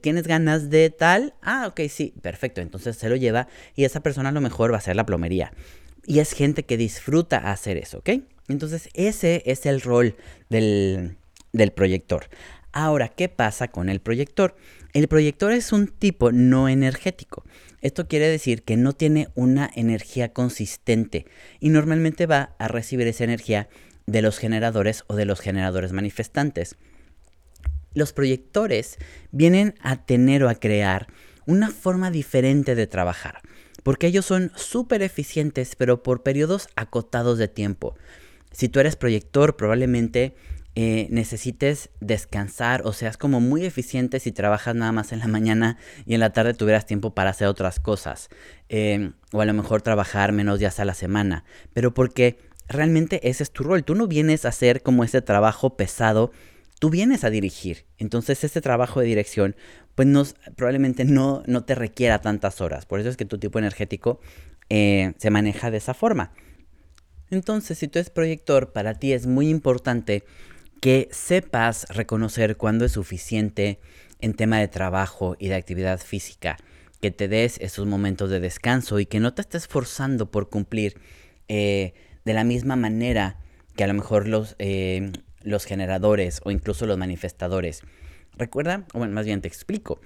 tienes 0.00 0.26
ganas 0.26 0.70
de 0.70 0.88
tal. 0.88 1.34
Ah, 1.42 1.66
ok, 1.68 1.82
sí, 1.90 2.14
perfecto. 2.22 2.62
Entonces 2.62 2.96
se 2.96 3.08
lo 3.10 3.16
lleva 3.16 3.46
y 3.76 3.84
esa 3.84 4.00
persona 4.00 4.30
a 4.30 4.32
lo 4.32 4.40
mejor 4.40 4.72
va 4.72 4.76
a 4.76 4.78
hacer 4.78 4.96
la 4.96 5.04
plomería. 5.04 5.52
Y 6.06 6.20
es 6.20 6.32
gente 6.32 6.64
que 6.64 6.78
disfruta 6.78 7.36
hacer 7.52 7.76
eso, 7.76 7.98
¿ok? 7.98 8.10
Entonces 8.48 8.88
ese 8.94 9.42
es 9.44 9.66
el 9.66 9.82
rol 9.82 10.16
del, 10.48 11.18
del 11.52 11.72
proyector. 11.72 12.28
Ahora, 12.72 13.08
¿qué 13.08 13.28
pasa 13.28 13.68
con 13.68 13.88
el 13.88 14.00
proyector? 14.00 14.56
El 14.92 15.08
proyector 15.08 15.52
es 15.52 15.72
un 15.72 15.88
tipo 15.88 16.30
no 16.30 16.68
energético. 16.68 17.44
Esto 17.80 18.06
quiere 18.06 18.28
decir 18.28 18.62
que 18.62 18.76
no 18.76 18.92
tiene 18.92 19.28
una 19.34 19.70
energía 19.74 20.32
consistente 20.32 21.26
y 21.58 21.70
normalmente 21.70 22.26
va 22.26 22.54
a 22.58 22.68
recibir 22.68 23.06
esa 23.08 23.24
energía 23.24 23.68
de 24.06 24.22
los 24.22 24.38
generadores 24.38 25.04
o 25.08 25.16
de 25.16 25.24
los 25.24 25.40
generadores 25.40 25.92
manifestantes. 25.92 26.76
Los 27.92 28.12
proyectores 28.12 28.98
vienen 29.32 29.74
a 29.80 30.04
tener 30.04 30.44
o 30.44 30.48
a 30.48 30.54
crear 30.54 31.08
una 31.46 31.70
forma 31.70 32.12
diferente 32.12 32.76
de 32.76 32.86
trabajar, 32.86 33.40
porque 33.82 34.06
ellos 34.06 34.26
son 34.26 34.52
súper 34.54 35.02
eficientes, 35.02 35.74
pero 35.74 36.02
por 36.04 36.22
periodos 36.22 36.68
acotados 36.76 37.38
de 37.38 37.48
tiempo. 37.48 37.96
Si 38.52 38.68
tú 38.68 38.78
eres 38.78 38.94
proyector, 38.94 39.56
probablemente 39.56 40.34
eh, 40.82 41.08
necesites 41.10 41.90
descansar 42.00 42.80
o 42.86 42.94
seas 42.94 43.18
como 43.18 43.38
muy 43.38 43.66
eficiente 43.66 44.18
si 44.18 44.32
trabajas 44.32 44.74
nada 44.74 44.92
más 44.92 45.12
en 45.12 45.18
la 45.18 45.26
mañana 45.26 45.76
y 46.06 46.14
en 46.14 46.20
la 46.20 46.32
tarde 46.32 46.54
tuvieras 46.54 46.86
tiempo 46.86 47.14
para 47.14 47.30
hacer 47.30 47.48
otras 47.48 47.80
cosas. 47.80 48.30
Em, 48.70 49.12
o 49.32 49.42
a 49.42 49.44
lo 49.44 49.52
mejor 49.52 49.82
trabajar 49.82 50.32
menos 50.32 50.58
días 50.58 50.80
a 50.80 50.86
la 50.86 50.94
semana. 50.94 51.44
Pero 51.74 51.92
porque 51.92 52.38
realmente 52.66 53.28
ese 53.28 53.42
es 53.42 53.50
tu 53.50 53.62
rol. 53.62 53.84
Tú 53.84 53.94
no 53.94 54.06
vienes 54.06 54.46
a 54.46 54.48
hacer 54.48 54.82
como 54.82 55.04
ese 55.04 55.20
trabajo 55.20 55.76
pesado 55.76 56.32
tú 56.78 56.88
vienes 56.88 57.24
a 57.24 57.30
dirigir. 57.30 57.84
Entonces 57.98 58.42
este 58.42 58.62
trabajo 58.62 59.00
de 59.00 59.06
dirección 59.06 59.54
pues 59.94 60.34
probablemente 60.56 61.04
no, 61.04 61.42
no 61.46 61.64
te 61.64 61.74
requiera 61.74 62.22
tantas 62.22 62.62
horas. 62.62 62.86
Por 62.86 63.00
eso 63.00 63.10
es 63.10 63.18
que 63.18 63.26
tu 63.26 63.36
tipo 63.36 63.58
energético 63.58 64.20
eh, 64.70 65.12
se 65.18 65.28
maneja 65.28 65.70
de 65.70 65.76
esa 65.76 65.92
forma. 65.92 66.32
Entonces, 67.30 67.78
si 67.78 67.86
tú 67.86 67.98
eres 67.98 68.10
proyector, 68.10 68.72
para 68.72 68.94
ti 68.94 69.12
es 69.12 69.26
muy 69.26 69.48
importante 69.48 70.24
que 70.80 71.08
sepas 71.12 71.86
reconocer 71.90 72.56
cuándo 72.56 72.84
es 72.84 72.92
suficiente 72.92 73.80
en 74.20 74.34
tema 74.34 74.58
de 74.58 74.68
trabajo 74.68 75.36
y 75.38 75.48
de 75.48 75.54
actividad 75.54 76.00
física, 76.00 76.56
que 77.00 77.10
te 77.10 77.28
des 77.28 77.58
esos 77.60 77.86
momentos 77.86 78.30
de 78.30 78.40
descanso 78.40 78.98
y 78.98 79.06
que 79.06 79.20
no 79.20 79.34
te 79.34 79.42
estés 79.42 79.66
forzando 79.66 80.30
por 80.30 80.48
cumplir 80.48 80.98
eh, 81.48 81.94
de 82.24 82.34
la 82.34 82.44
misma 82.44 82.76
manera 82.76 83.38
que 83.76 83.84
a 83.84 83.86
lo 83.86 83.94
mejor 83.94 84.28
los, 84.28 84.56
eh, 84.58 85.12
los 85.42 85.64
generadores 85.64 86.40
o 86.44 86.50
incluso 86.50 86.86
los 86.86 86.98
manifestadores. 86.98 87.82
Recuerda, 88.36 88.84
o 88.92 88.98
bueno, 88.98 89.14
más 89.14 89.26
bien 89.26 89.40
te 89.40 89.48
explico 89.48 90.00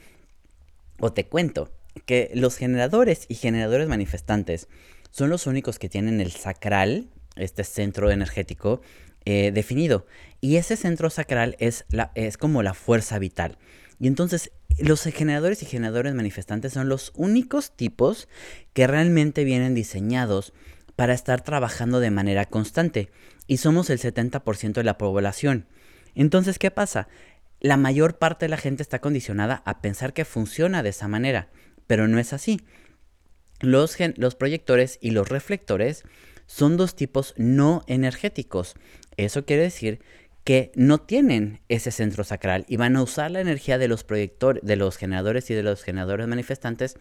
o 0.99 1.13
te 1.13 1.27
cuento 1.27 1.73
que 2.07 2.31
los 2.35 2.57
generadores 2.57 3.27
y 3.29 3.35
generadores 3.35 3.89
manifestantes 3.89 4.69
son 5.11 5.31
los 5.31 5.47
únicos 5.47 5.79
que 5.79 5.89
tienen 5.89 6.21
el 6.21 6.33
sacral, 6.33 7.09
este 7.37 7.65
centro 7.65 8.11
energético, 8.11 8.81
eh, 9.25 9.53
definido. 9.53 10.07
Y 10.41 10.57
ese 10.57 10.77
centro 10.77 11.11
sacral 11.11 11.57
es, 11.59 11.85
la, 11.89 12.13
es 12.15 12.37
como 12.37 12.63
la 12.63 12.75
fuerza 12.75 13.19
vital. 13.19 13.59
Y 13.99 14.07
entonces 14.07 14.53
los 14.79 15.03
generadores 15.03 15.63
y 15.63 15.67
generadores 15.67 16.15
manifestantes 16.15 16.73
son 16.73 16.89
los 16.89 17.13
únicos 17.15 17.77
tipos 17.77 18.29
que 18.73 18.87
realmente 18.87 19.45
vienen 19.45 19.75
diseñados 19.75 20.53
para 20.97 21.15
estar 21.15 21.43
trabajando 21.43 22.01
de 22.01 22.11
manera 22.11 22.45
constante. 22.45 23.11
Y 23.47 23.59
somos 23.59 23.91
el 23.91 23.99
70% 23.99 24.73
de 24.73 24.85
la 24.85 24.99
población. 24.99 25.67
Entonces, 26.15 26.59
¿qué 26.59 26.71
pasa? 26.71 27.09
La 27.61 27.77
mayor 27.77 28.19
parte 28.19 28.47
de 28.47 28.51
la 28.51 28.57
gente 28.57 28.83
está 28.83 29.01
condicionada 29.01 29.63
a 29.65 29.81
pensar 29.81 30.13
que 30.13 30.25
funciona 30.25 30.83
de 30.83 30.91
esa 30.91 31.09
manera, 31.09 31.49
pero 31.87 32.09
no 32.09 32.19
es 32.19 32.33
así. 32.33 32.61
Los, 33.61 33.97
los 34.17 34.35
proyectores 34.35 34.99
y 35.01 35.11
los 35.11 35.29
reflectores 35.29 36.05
son 36.47 36.77
dos 36.77 36.95
tipos 36.95 37.35
no 37.37 37.83
energéticos. 37.87 38.75
Eso 39.17 39.45
quiere 39.45 39.63
decir 39.63 40.01
que 40.45 40.73
no 40.75 40.99
tienen 40.99 41.61
ese 41.69 41.91
centro 41.91 42.23
sacral 42.23 42.67
y 42.69 42.77
van 42.77 42.97
a 42.97 43.03
usar 43.03 43.31
la 43.31 43.41
energía 43.41 43.79
de 43.79 43.89
los 43.89 44.05
proyectores, 44.05 44.63
de 44.63 44.77
los 44.77 44.97
generadores 44.97 45.51
y 45.51 45.55
de 45.55 45.63
los 45.63 45.83
generadores 45.83 46.27
manifestantes 46.29 46.97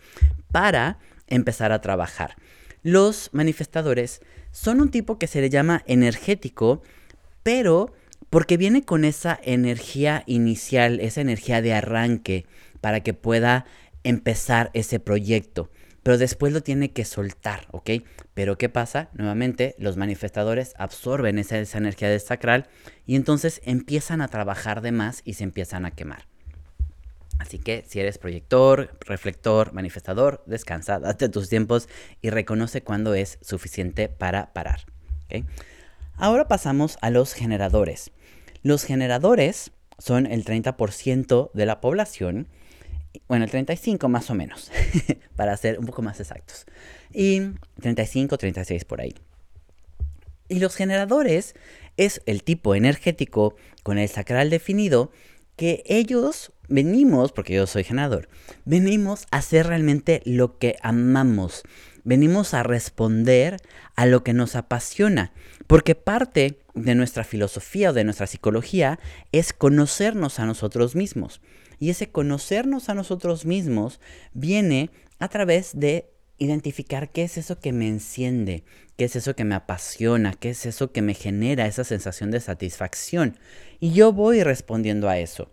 para 0.52 0.98
empezar 1.28 1.74
a 1.74 1.82
trabajar. 1.82 2.36
Los 2.84 3.30
manifestadores 3.34 4.22
son 4.52 4.82
un 4.82 4.92
tipo 4.92 5.20
que 5.20 5.28
se 5.28 5.42
le 5.42 5.50
llama 5.50 5.84
energético, 5.88 6.82
pero 7.44 7.94
porque 8.30 8.58
viene 8.58 8.84
con 8.84 9.04
esa 9.04 9.40
energía 9.44 10.24
inicial, 10.26 11.00
esa 11.02 11.22
energía 11.22 11.62
de 11.62 11.74
arranque 11.74 12.46
para 12.82 13.02
que 13.02 13.14
pueda 13.14 13.66
empezar 14.04 14.72
ese 14.74 15.00
proyecto 15.00 15.70
pero 16.04 16.18
después 16.18 16.52
lo 16.52 16.62
tiene 16.62 16.92
que 16.92 17.06
soltar, 17.06 17.68
¿ok? 17.72 17.90
Pero 18.34 18.58
¿qué 18.58 18.70
pasa? 18.70 19.10
Nuevamente, 19.14 19.76
los 19.80 19.98
manifestadores 19.98 20.74
absorben 20.78 21.40
esa, 21.40 21.58
energía 21.78 22.10
del 22.10 22.20
sacral 22.20 22.68
y 23.06 23.16
entonces 23.16 23.62
empiezan 23.64 24.22
a 24.22 24.28
trabajar 24.28 24.82
de 24.82 24.92
más 24.92 25.22
y 25.24 25.36
se 25.36 25.46
empiezan 25.46 25.86
a 25.86 25.92
quemar. 25.92 26.28
Así 27.40 27.58
que 27.58 27.84
si 27.88 28.00
eres 28.00 28.18
proyector, 28.18 28.98
reflector, 29.02 29.74
manifestador, 29.74 30.44
descansa, 30.46 31.00
date 31.00 31.30
tus 31.30 31.50
tiempos 31.50 31.90
y 32.22 32.30
reconoce 32.30 32.84
cuándo 32.84 33.16
es 33.16 33.40
suficiente 33.42 34.08
para 34.10 34.54
parar. 34.54 34.82
¿ok? 35.26 35.46
Ahora 36.16 36.48
pasamos 36.48 36.98
a 37.02 37.10
los 37.10 37.34
generadores. 37.34 38.12
Los 38.62 38.84
generadores 38.84 39.72
son 39.98 40.26
el 40.26 40.46
30% 40.46 41.52
de 41.54 41.66
la 41.66 41.82
población 41.82 42.48
bueno, 43.28 43.46
el 43.46 43.52
35 43.52 44.10
más 44.10 44.30
o 44.30 44.36
menos, 44.36 44.72
para 45.36 45.56
ser 45.58 45.80
un 45.80 45.86
poco 45.86 46.02
más 46.02 46.20
exactos. 46.20 46.66
Y 47.12 47.42
35, 47.82 48.38
36 48.38 48.86
por 48.86 49.02
ahí. 49.02 49.16
Y 50.50 50.60
los 50.60 50.76
generadores 50.76 51.56
es 51.98 52.22
el 52.26 52.44
tipo 52.44 52.76
energético 52.76 53.56
con 53.84 53.98
el 53.98 54.10
sacral 54.10 54.50
definido 54.50 55.12
que 55.56 55.84
ellos 55.86 56.52
venimos, 56.68 57.32
porque 57.32 57.54
yo 57.54 57.68
soy 57.68 57.84
generador, 57.84 58.30
venimos 58.66 59.28
a 59.32 59.38
hacer 59.38 59.68
realmente 59.68 60.22
lo 60.26 60.58
que 60.58 60.76
amamos. 60.82 61.64
Venimos 62.04 62.54
a 62.54 62.64
responder 62.64 63.58
a 63.96 64.06
lo 64.06 64.24
que 64.24 64.34
nos 64.34 64.56
apasiona, 64.56 65.32
porque 65.68 65.96
parte 65.96 66.60
de 66.74 66.96
nuestra 66.96 67.24
filosofía 67.24 67.92
o 67.92 67.94
de 67.94 68.04
nuestra 68.04 68.28
psicología 68.28 69.00
es 69.32 69.54
conocernos 69.54 70.40
a 70.40 70.46
nosotros 70.46 70.96
mismos. 70.96 71.40
Y 71.80 71.90
ese 71.90 72.10
conocernos 72.10 72.90
a 72.90 72.94
nosotros 72.94 73.46
mismos 73.46 74.00
viene 74.34 74.90
a 75.20 75.28
través 75.28 75.72
de 75.74 76.10
identificar 76.38 77.10
qué 77.10 77.24
es 77.24 77.38
eso 77.38 77.60
que 77.60 77.72
me 77.72 77.88
enciende, 77.88 78.64
qué 78.98 79.06
es 79.06 79.16
eso 79.16 79.36
que 79.36 79.46
me 79.46 79.56
apasiona, 79.56 80.34
qué 80.34 80.52
es 80.52 80.66
eso 80.66 80.92
que 80.92 81.02
me 81.02 81.14
genera 81.14 81.68
esa 81.68 81.84
sensación 81.84 82.32
de 82.32 82.40
satisfacción. 82.40 83.38
Y 83.80 83.94
yo 83.94 84.14
voy 84.14 84.44
respondiendo 84.44 85.10
a 85.10 85.20
eso. 85.20 85.52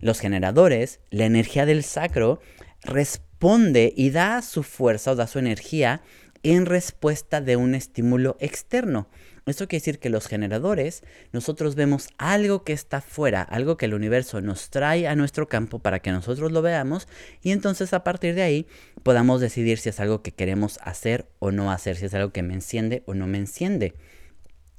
Los 0.00 0.18
generadores, 0.20 1.00
la 1.10 1.26
energía 1.26 1.66
del 1.66 1.84
sacro, 1.84 2.40
responde 2.82 3.92
y 3.96 4.10
da 4.10 4.42
su 4.42 4.62
fuerza 4.62 5.12
o 5.12 5.14
da 5.14 5.26
su 5.26 5.38
energía 5.38 6.02
en 6.42 6.66
respuesta 6.66 7.40
de 7.40 7.56
un 7.56 7.74
estímulo 7.74 8.36
externo. 8.40 9.08
Esto 9.44 9.66
quiere 9.66 9.80
decir 9.80 9.98
que 9.98 10.08
los 10.08 10.28
generadores, 10.28 11.02
nosotros 11.32 11.74
vemos 11.74 12.08
algo 12.16 12.62
que 12.62 12.72
está 12.72 13.00
fuera, 13.00 13.42
algo 13.42 13.76
que 13.76 13.86
el 13.86 13.94
universo 13.94 14.40
nos 14.40 14.70
trae 14.70 15.08
a 15.08 15.16
nuestro 15.16 15.48
campo 15.48 15.80
para 15.80 15.98
que 15.98 16.12
nosotros 16.12 16.52
lo 16.52 16.62
veamos 16.62 17.08
y 17.42 17.50
entonces 17.50 17.92
a 17.92 18.04
partir 18.04 18.36
de 18.36 18.42
ahí 18.42 18.66
podamos 19.02 19.40
decidir 19.40 19.78
si 19.78 19.88
es 19.88 19.98
algo 19.98 20.22
que 20.22 20.30
queremos 20.30 20.78
hacer 20.82 21.26
o 21.40 21.50
no 21.50 21.72
hacer, 21.72 21.96
si 21.96 22.06
es 22.06 22.14
algo 22.14 22.30
que 22.30 22.44
me 22.44 22.54
enciende 22.54 23.02
o 23.06 23.14
no 23.14 23.26
me 23.26 23.38
enciende. 23.38 23.94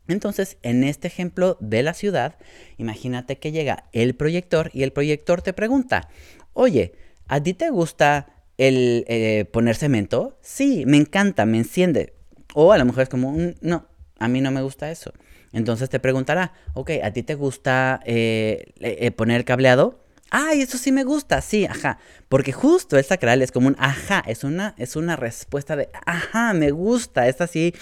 Entonces, 0.08 0.58
en 0.64 0.84
este 0.84 1.08
ejemplo 1.08 1.58
de 1.60 1.84
la 1.84 1.94
ciudad, 1.94 2.38
imagínate 2.78 3.38
que 3.40 3.52
llega 3.52 3.86
el 3.94 4.16
proyector 4.16 4.70
y 4.74 4.84
el 4.84 4.92
proyector 4.92 5.42
te 5.42 5.54
pregunta, 5.54 6.10
oye, 6.54 6.94
¿a 7.28 7.42
ti 7.42 7.54
te 7.54 7.70
gusta 7.70 8.46
el 8.58 9.06
eh, 9.08 9.46
poner 9.52 9.76
cemento? 9.76 10.38
Sí, 10.42 10.84
me 10.86 10.98
encanta, 10.98 11.46
me 11.46 11.58
enciende. 11.58 12.14
O 12.54 12.72
a 12.72 12.78
lo 12.78 12.86
mejor 12.86 13.04
es 13.04 13.10
como, 13.10 13.36
no, 13.62 13.88
a 14.24 14.30
mí 14.30 14.40
no 14.40 14.52
me 14.52 14.62
gusta 14.62 14.90
eso. 14.90 15.12
Entonces 15.52 15.90
te 15.90 16.00
preguntará, 16.00 16.54
ok, 16.76 16.92
¿a 17.04 17.12
ti 17.12 17.24
te 17.24 17.36
gusta 17.36 18.00
eh, 18.06 18.72
eh, 18.80 19.12
poner 19.12 19.44
cableado? 19.44 20.00
Ay, 20.32 20.62
eso 20.62 20.78
sí 20.78 20.94
me 20.94 21.04
gusta, 21.04 21.42
sí, 21.42 21.66
ajá. 21.66 22.00
Porque 22.30 22.54
justo 22.54 22.98
el 22.98 23.04
sacral 23.04 23.42
es 23.42 23.52
como 23.52 23.68
un 23.68 23.76
ajá, 23.78 24.24
es 24.26 24.46
una, 24.46 24.76
es 24.78 24.96
una 24.96 25.18
respuesta 25.18 25.76
de 25.76 25.90
ajá, 26.06 26.54
me 26.54 26.72
gusta. 26.72 27.28
Es 27.28 27.42
así, 27.42 27.76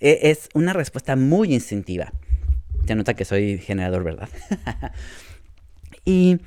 e, 0.00 0.18
es 0.30 0.48
una 0.52 0.72
respuesta 0.72 1.14
muy 1.14 1.54
instintiva. 1.54 2.12
Se 2.88 2.96
nota 2.96 3.14
que 3.14 3.24
soy 3.24 3.58
generador, 3.58 4.02
¿verdad? 4.02 4.28
y 6.04 6.40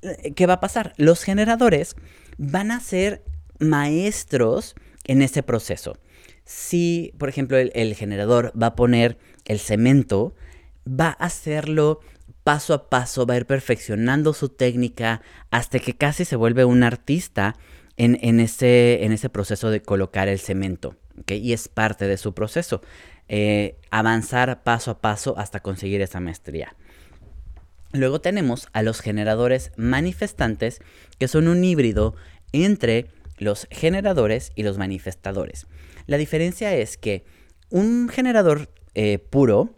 eh, 0.00 0.32
¿qué 0.34 0.46
va 0.46 0.54
a 0.54 0.60
pasar? 0.60 0.94
Los 0.96 1.24
generadores 1.24 1.94
van 2.38 2.70
a 2.70 2.80
ser 2.80 3.22
maestros 3.58 4.74
en 5.04 5.20
ese 5.20 5.42
proceso 5.42 5.98
si, 6.48 7.12
por 7.18 7.28
ejemplo, 7.28 7.58
el, 7.58 7.94
generador 7.94 8.54
va 8.60 8.68
a 8.68 8.74
poner 8.74 9.18
el 9.44 9.58
cemento, 9.58 10.34
va 10.88 11.08
a 11.08 11.26
hacerlo 11.26 12.00
paso 12.42 12.72
a 12.72 12.88
paso, 12.88 13.26
va 13.26 13.34
a 13.34 13.36
ir 13.36 13.44
perfeccionando 13.44 14.32
su 14.32 14.48
técnica 14.48 15.20
hasta 15.50 15.78
que 15.78 15.94
casi 15.94 16.24
se 16.24 16.36
vuelve 16.36 16.64
un 16.64 16.84
artista 16.84 17.54
en, 17.98 18.40
ese, 18.40 19.28
proceso 19.30 19.68
de 19.68 19.82
colocar 19.82 20.28
el 20.28 20.38
cemento. 20.38 20.96
Y 21.26 21.52
es 21.52 21.68
parte 21.68 22.06
de 22.06 22.16
su 22.16 22.32
proceso. 22.32 22.80
Eh, 23.28 23.76
avanzar 23.90 24.62
paso 24.62 24.92
a 24.92 25.00
paso 25.02 25.36
hasta 25.36 25.60
conseguir 25.60 26.00
esa 26.00 26.18
maestría. 26.18 26.74
Luego 27.92 28.22
tenemos 28.22 28.68
a 28.72 28.80
los 28.80 29.02
generadores 29.02 29.70
manifestantes, 29.76 30.80
que 31.18 31.28
son 31.28 31.46
un 31.46 31.62
híbrido 31.62 32.14
entre 32.52 33.08
los 33.36 33.68
generadores 33.70 34.52
y 34.54 34.62
los 34.62 34.78
manifestadores. 34.78 35.66
La 36.08 36.16
diferencia 36.16 36.74
es 36.74 36.96
que 36.96 37.26
un 37.68 38.08
generador 38.08 38.70
eh, 38.94 39.18
puro, 39.18 39.76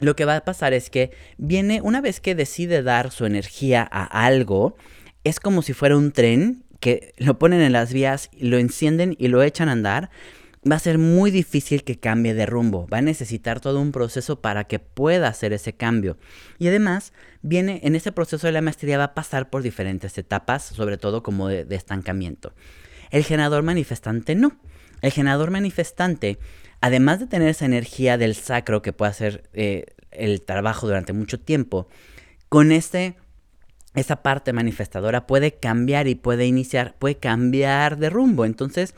lo 0.00 0.16
que 0.16 0.24
va 0.24 0.34
a 0.34 0.44
pasar 0.44 0.72
es 0.74 0.90
que 0.90 1.12
viene, 1.38 1.80
una 1.80 2.00
vez 2.00 2.18
que 2.18 2.34
decide 2.34 2.82
dar 2.82 3.12
su 3.12 3.24
energía 3.24 3.88
a 3.90 4.04
algo, 4.26 4.76
es 5.22 5.38
como 5.38 5.62
si 5.62 5.74
fuera 5.74 5.96
un 5.96 6.10
tren 6.10 6.64
que 6.80 7.12
lo 7.18 7.38
ponen 7.38 7.60
en 7.60 7.72
las 7.72 7.92
vías, 7.92 8.30
lo 8.36 8.58
encienden 8.58 9.14
y 9.16 9.28
lo 9.28 9.44
echan 9.44 9.68
a 9.68 9.72
andar. 9.72 10.10
Va 10.68 10.74
a 10.74 10.80
ser 10.80 10.98
muy 10.98 11.30
difícil 11.30 11.84
que 11.84 12.00
cambie 12.00 12.34
de 12.34 12.44
rumbo. 12.44 12.88
Va 12.92 12.98
a 12.98 13.02
necesitar 13.02 13.60
todo 13.60 13.80
un 13.80 13.92
proceso 13.92 14.40
para 14.40 14.64
que 14.64 14.80
pueda 14.80 15.28
hacer 15.28 15.52
ese 15.52 15.72
cambio. 15.72 16.18
Y 16.58 16.66
además, 16.66 17.12
viene 17.42 17.80
en 17.84 17.94
ese 17.94 18.10
proceso 18.10 18.48
de 18.48 18.52
la 18.52 18.60
maestría 18.60 18.98
va 18.98 19.04
a 19.04 19.14
pasar 19.14 19.50
por 19.50 19.62
diferentes 19.62 20.18
etapas, 20.18 20.64
sobre 20.64 20.98
todo 20.98 21.22
como 21.22 21.46
de 21.46 21.76
estancamiento. 21.76 22.54
El 23.12 23.22
generador 23.22 23.62
manifestante 23.62 24.34
no. 24.34 24.58
El 25.02 25.12
generador 25.12 25.50
manifestante, 25.50 26.38
además 26.80 27.20
de 27.20 27.26
tener 27.26 27.48
esa 27.48 27.64
energía 27.64 28.18
del 28.18 28.34
sacro 28.34 28.82
que 28.82 28.92
puede 28.92 29.10
hacer 29.10 29.50
eh, 29.52 29.86
el 30.10 30.42
trabajo 30.42 30.86
durante 30.86 31.12
mucho 31.12 31.38
tiempo, 31.38 31.88
con 32.48 32.72
este 32.72 33.16
esa 33.94 34.22
parte 34.22 34.52
manifestadora 34.52 35.26
puede 35.26 35.52
cambiar 35.52 36.08
y 36.08 36.14
puede 36.14 36.46
iniciar, 36.46 36.94
puede 36.98 37.16
cambiar 37.16 37.98
de 37.98 38.10
rumbo. 38.10 38.44
Entonces, 38.44 38.94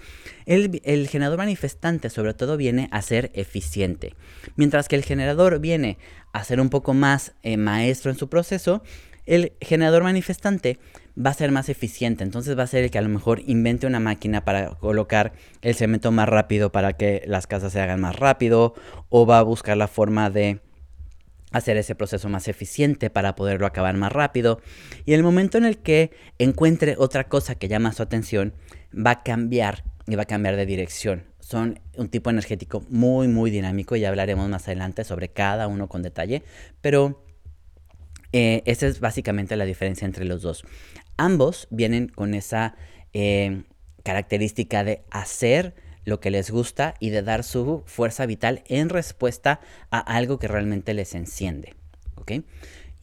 el, 0.46 1.08
generador 1.08 1.38
manifestante 1.38 2.10
sobre 2.10 2.34
todo 2.34 2.56
viene 2.56 2.88
a 2.90 3.00
ser 3.02 3.30
eficiente. 3.34 4.14
Mientras 4.56 4.88
que 4.88 4.96
el 4.96 5.04
generador 5.04 5.60
viene 5.60 5.98
a 6.32 6.44
ser 6.44 6.60
un 6.60 6.70
poco 6.70 6.92
más 6.92 7.32
eh, 7.42 7.56
maestro 7.56 8.10
en 8.10 8.18
su 8.18 8.28
proceso, 8.28 8.82
el 9.26 9.52
generador 9.60 10.02
manifestante 10.02 10.78
va 11.16 11.30
a 11.30 11.34
ser 11.34 11.52
más 11.52 11.68
eficiente. 11.68 12.24
Entonces 12.24 12.58
va 12.58 12.64
a 12.64 12.66
ser 12.66 12.84
el 12.84 12.90
que 12.90 12.98
a 12.98 13.02
lo 13.02 13.08
mejor 13.08 13.42
invente 13.46 13.86
una 13.86 14.00
máquina 14.00 14.44
para 14.44 14.70
colocar 14.70 15.32
el 15.62 15.74
cemento 15.74 16.10
más 16.12 16.28
rápido 16.28 16.72
para 16.72 16.94
que 16.94 17.22
las 17.26 17.46
casas 17.46 17.72
se 17.72 17.80
hagan 17.80 18.00
más 18.00 18.16
rápido. 18.16 18.74
O 19.08 19.26
va 19.26 19.38
a 19.38 19.42
buscar 19.42 19.76
la 19.76 19.88
forma 19.88 20.30
de 20.30 20.60
hacer 21.52 21.76
ese 21.76 21.94
proceso 21.94 22.28
más 22.28 22.48
eficiente 22.48 23.10
para 23.10 23.34
poderlo 23.34 23.66
acabar 23.66 23.96
más 23.96 24.12
rápido. 24.12 24.60
Y 25.04 25.14
el 25.14 25.22
momento 25.22 25.58
en 25.58 25.64
el 25.64 25.78
que 25.78 26.10
encuentre 26.38 26.94
otra 26.98 27.28
cosa 27.28 27.56
que 27.56 27.68
llama 27.68 27.92
su 27.92 28.02
atención, 28.02 28.54
va 28.94 29.10
a 29.10 29.22
cambiar 29.22 29.84
y 30.06 30.16
va 30.16 30.22
a 30.22 30.26
cambiar 30.26 30.56
de 30.56 30.66
dirección. 30.66 31.24
Son 31.40 31.80
un 31.96 32.08
tipo 32.08 32.30
energético 32.30 32.84
muy, 32.88 33.28
muy 33.28 33.50
dinámico 33.50 33.96
y 33.96 34.00
ya 34.00 34.08
hablaremos 34.08 34.48
más 34.48 34.68
adelante 34.68 35.04
sobre 35.04 35.28
cada 35.28 35.66
uno 35.66 35.88
con 35.88 36.02
detalle, 36.02 36.44
pero 36.80 37.24
eh, 38.32 38.62
esa 38.66 38.86
es 38.86 39.00
básicamente 39.00 39.56
la 39.56 39.64
diferencia 39.64 40.06
entre 40.06 40.24
los 40.24 40.42
dos. 40.42 40.64
Ambos 41.16 41.68
vienen 41.70 42.08
con 42.08 42.34
esa 42.34 42.76
eh, 43.12 43.62
característica 44.02 44.84
de 44.84 45.02
hacer 45.10 45.74
lo 46.04 46.20
que 46.20 46.30
les 46.30 46.50
gusta 46.50 46.94
y 46.98 47.10
de 47.10 47.22
dar 47.22 47.44
su 47.44 47.82
fuerza 47.86 48.26
vital 48.26 48.62
en 48.66 48.88
respuesta 48.88 49.60
a 49.90 49.98
algo 49.98 50.38
que 50.38 50.48
realmente 50.48 50.94
les 50.94 51.14
enciende. 51.14 51.74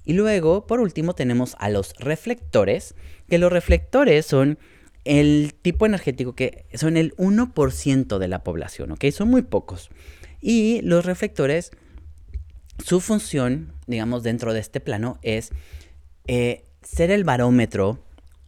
Y 0.05 0.13
luego, 0.13 0.65
por 0.67 0.79
último, 0.79 1.15
tenemos 1.15 1.55
a 1.59 1.69
los 1.69 1.93
reflectores, 1.99 2.95
que 3.29 3.37
los 3.37 3.51
reflectores 3.51 4.25
son 4.25 4.57
el 5.03 5.53
tipo 5.61 5.85
energético 5.85 6.33
que 6.33 6.65
son 6.73 6.97
el 6.97 7.15
1% 7.15 8.17
de 8.17 8.27
la 8.27 8.43
población, 8.43 8.91
¿ok? 8.91 9.05
Son 9.11 9.29
muy 9.29 9.41
pocos. 9.41 9.89
Y 10.41 10.81
los 10.81 11.05
reflectores, 11.05 11.71
su 12.83 13.01
función, 13.01 13.73
digamos, 13.85 14.23
dentro 14.23 14.53
de 14.53 14.59
este 14.59 14.79
plano 14.79 15.19
es 15.21 15.51
eh, 16.27 16.65
ser 16.81 17.11
el 17.11 17.23
barómetro 17.23 17.99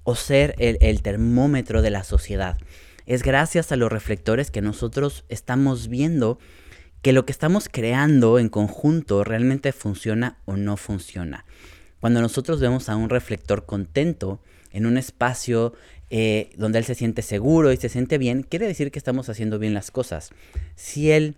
o 0.03 0.15
ser 0.15 0.55
el 0.57 1.01
termómetro 1.01 1.81
de 1.81 1.91
la 1.91 2.03
sociedad. 2.03 2.57
Es 3.05 3.23
gracias 3.23 3.71
a 3.71 3.75
los 3.75 3.91
reflectores 3.91 4.49
que 4.49 4.61
nosotros 4.61 5.25
estamos 5.29 5.87
viendo 5.87 6.39
que 7.01 7.13
lo 7.13 7.25
que 7.25 7.31
estamos 7.31 7.69
creando 7.69 8.39
en 8.39 8.49
conjunto 8.49 9.23
realmente 9.23 9.71
funciona 9.71 10.37
o 10.45 10.57
no 10.57 10.77
funciona. 10.77 11.45
Cuando 11.99 12.21
nosotros 12.21 12.59
vemos 12.59 12.89
a 12.89 12.95
un 12.95 13.09
reflector 13.09 13.65
contento 13.65 14.41
en 14.71 14.85
un 14.85 14.97
espacio 14.97 15.73
eh, 16.09 16.51
donde 16.57 16.79
él 16.79 16.85
se 16.85 16.95
siente 16.95 17.21
seguro 17.21 17.71
y 17.71 17.77
se 17.77 17.89
siente 17.89 18.17
bien, 18.17 18.43
quiere 18.43 18.67
decir 18.67 18.91
que 18.91 18.99
estamos 18.99 19.29
haciendo 19.29 19.59
bien 19.59 19.73
las 19.73 19.91
cosas. 19.91 20.31
Si 20.75 21.11
el 21.11 21.35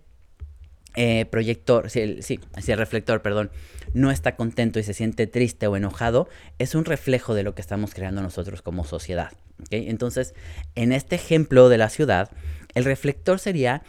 eh, 0.94 1.26
proyector, 1.26 1.90
si 1.90 2.00
el, 2.00 2.22
sí, 2.22 2.40
si 2.60 2.72
el 2.72 2.78
reflector, 2.78 3.22
perdón, 3.22 3.50
no 3.94 4.10
está 4.10 4.36
contento 4.36 4.78
y 4.78 4.82
se 4.82 4.94
siente 4.94 5.26
triste 5.26 5.66
o 5.66 5.76
enojado, 5.76 6.28
es 6.58 6.74
un 6.74 6.84
reflejo 6.84 7.34
de 7.34 7.42
lo 7.42 7.54
que 7.54 7.62
estamos 7.62 7.94
creando 7.94 8.22
nosotros 8.22 8.62
como 8.62 8.84
sociedad. 8.84 9.32
Entonces, 9.70 10.34
en 10.74 10.92
este 10.92 11.16
ejemplo 11.16 11.68
de 11.68 11.78
la 11.78 11.88
ciudad, 11.88 12.30
el 12.74 12.84
reflector 12.84 13.38
sería 13.38 13.82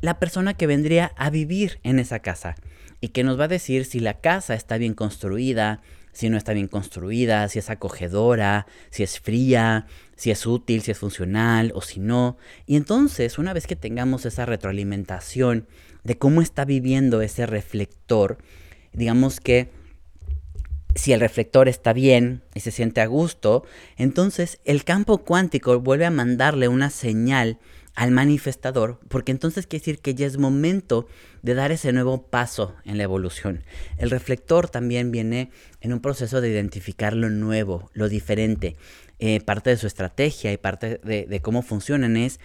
la 0.00 0.18
persona 0.18 0.54
que 0.54 0.66
vendría 0.66 1.12
a 1.16 1.30
vivir 1.30 1.78
en 1.82 1.98
esa 1.98 2.20
casa 2.20 2.56
y 3.00 3.08
que 3.08 3.24
nos 3.24 3.38
va 3.38 3.44
a 3.44 3.48
decir 3.48 3.84
si 3.84 4.00
la 4.00 4.20
casa 4.20 4.54
está 4.54 4.78
bien 4.78 4.94
construida, 4.94 5.82
si 6.12 6.30
no 6.30 6.38
está 6.38 6.54
bien 6.54 6.68
construida, 6.68 7.48
si 7.48 7.58
es 7.58 7.68
acogedora, 7.68 8.66
si 8.90 9.02
es 9.02 9.20
fría, 9.20 9.86
si 10.16 10.30
es 10.30 10.46
útil, 10.46 10.80
si 10.80 10.90
es 10.90 10.98
funcional 10.98 11.72
o 11.74 11.82
si 11.82 12.00
no. 12.00 12.38
Y 12.64 12.76
entonces, 12.76 13.38
una 13.38 13.52
vez 13.52 13.66
que 13.66 13.76
tengamos 13.76 14.24
esa 14.24 14.46
retroalimentación 14.46 15.68
de 16.06 16.16
cómo 16.16 16.40
está 16.40 16.64
viviendo 16.64 17.20
ese 17.20 17.46
reflector, 17.46 18.38
digamos 18.92 19.40
que 19.40 19.70
si 20.94 21.12
el 21.12 21.20
reflector 21.20 21.68
está 21.68 21.92
bien 21.92 22.42
y 22.54 22.60
se 22.60 22.70
siente 22.70 23.00
a 23.00 23.06
gusto, 23.06 23.64
entonces 23.96 24.60
el 24.64 24.84
campo 24.84 25.18
cuántico 25.18 25.78
vuelve 25.80 26.06
a 26.06 26.10
mandarle 26.10 26.68
una 26.68 26.90
señal 26.90 27.58
al 27.94 28.10
manifestador, 28.12 29.00
porque 29.08 29.32
entonces 29.32 29.66
quiere 29.66 29.80
decir 29.80 29.98
que 29.98 30.14
ya 30.14 30.26
es 30.26 30.38
momento 30.38 31.08
de 31.42 31.54
dar 31.54 31.72
ese 31.72 31.92
nuevo 31.92 32.26
paso 32.26 32.74
en 32.84 32.98
la 32.98 33.04
evolución. 33.04 33.64
El 33.98 34.10
reflector 34.10 34.68
también 34.68 35.10
viene 35.10 35.50
en 35.80 35.92
un 35.92 36.00
proceso 36.00 36.40
de 36.40 36.50
identificar 36.50 37.14
lo 37.14 37.30
nuevo, 37.30 37.90
lo 37.94 38.08
diferente. 38.08 38.76
Eh, 39.18 39.40
parte 39.40 39.70
de 39.70 39.78
su 39.78 39.86
estrategia 39.86 40.52
y 40.52 40.58
parte 40.58 41.00
de, 41.02 41.24
de 41.24 41.40
cómo 41.40 41.62
funcionan 41.62 42.18
es 42.18 42.38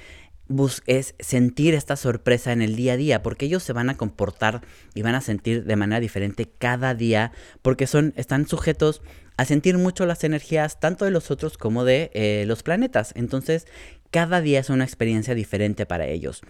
es 0.85 1.15
sentir 1.19 1.73
esta 1.73 1.95
sorpresa 1.95 2.51
en 2.51 2.61
el 2.61 2.75
día 2.75 2.93
a 2.93 2.97
día, 2.97 3.23
porque 3.23 3.45
ellos 3.45 3.63
se 3.63 3.73
van 3.73 3.89
a 3.89 3.97
comportar 3.97 4.61
y 4.93 5.01
van 5.01 5.15
a 5.15 5.21
sentir 5.21 5.65
de 5.65 5.75
manera 5.75 5.99
diferente 5.99 6.49
cada 6.57 6.93
día, 6.93 7.31
porque 7.61 7.87
son, 7.87 8.13
están 8.15 8.47
sujetos 8.47 9.01
a 9.37 9.45
sentir 9.45 9.77
mucho 9.77 10.05
las 10.05 10.23
energías 10.23 10.79
tanto 10.79 11.05
de 11.05 11.11
los 11.11 11.31
otros 11.31 11.57
como 11.57 11.83
de 11.83 12.11
eh, 12.13 12.43
los 12.47 12.63
planetas. 12.63 13.13
Entonces, 13.15 13.65
cada 14.11 14.41
día 14.41 14.59
es 14.59 14.69
una 14.69 14.83
experiencia 14.83 15.33
diferente 15.35 15.85
para 15.85 16.05
ellos. 16.05 16.41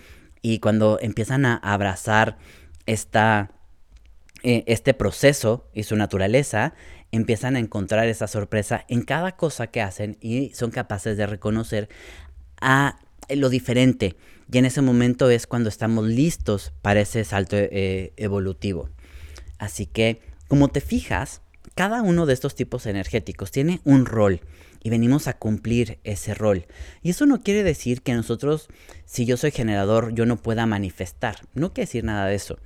Y 0.42 0.60
cuando 0.60 1.00
empiezan 1.00 1.46
a 1.46 1.56
abrazar 1.58 2.38
esta, 2.86 3.52
eh, 4.44 4.64
este 4.68 4.94
proceso 4.94 5.70
y 5.74 5.84
su 5.84 5.96
naturaleza, 5.96 6.74
empiezan 7.12 7.56
a 7.56 7.60
encontrar 7.60 8.08
esa 8.08 8.28
sorpresa 8.28 8.86
en 8.88 9.04
cada 9.04 9.36
cosa 9.36 9.68
que 9.68 9.82
hacen 9.82 10.18
y 10.22 10.54
son 10.54 10.72
capaces 10.72 11.18
de 11.18 11.28
reconocer 11.28 11.90
a 12.60 13.00
lo 13.30 13.50
diferente. 13.50 14.16
Y 14.52 14.58
en 14.58 14.66
ese 14.66 14.82
momento 14.82 15.30
es 15.30 15.48
cuando 15.48 15.70
estamos 15.70 16.08
listos 16.08 16.74
para 16.82 17.02
ese 17.02 17.24
salto 17.24 17.56
eh, 17.58 18.14
evolutivo. 18.18 18.90
Así 19.58 19.86
que, 19.86 20.22
como 20.48 20.68
te 20.68 20.82
fijas, 20.82 21.42
cada 21.76 22.02
uno 22.02 22.26
de 22.26 22.34
estos 22.34 22.56
tipos 22.56 22.86
energéticos 22.86 23.52
tiene 23.52 23.80
un 23.86 24.06
rol 24.06 24.42
y 24.84 24.90
venimos 24.90 25.28
a 25.28 25.38
cumplir 25.38 26.00
ese 26.04 26.34
rol. 26.34 26.66
Y 27.02 27.12
eso 27.12 27.26
no 27.26 27.44
quiere 27.44 27.64
decir 27.64 28.02
que 28.02 28.14
nosotros, 28.14 28.68
si 29.06 29.26
yo 29.26 29.38
soy 29.38 29.52
generador, 29.52 30.14
yo 30.14 30.26
no 30.26 30.38
pueda 30.38 30.66
manifestar. 30.66 31.36
No 31.54 31.74
quiere 31.74 31.88
decir 31.88 32.04
nada 32.04 32.26
de 32.26 32.36
eso. 32.36 32.58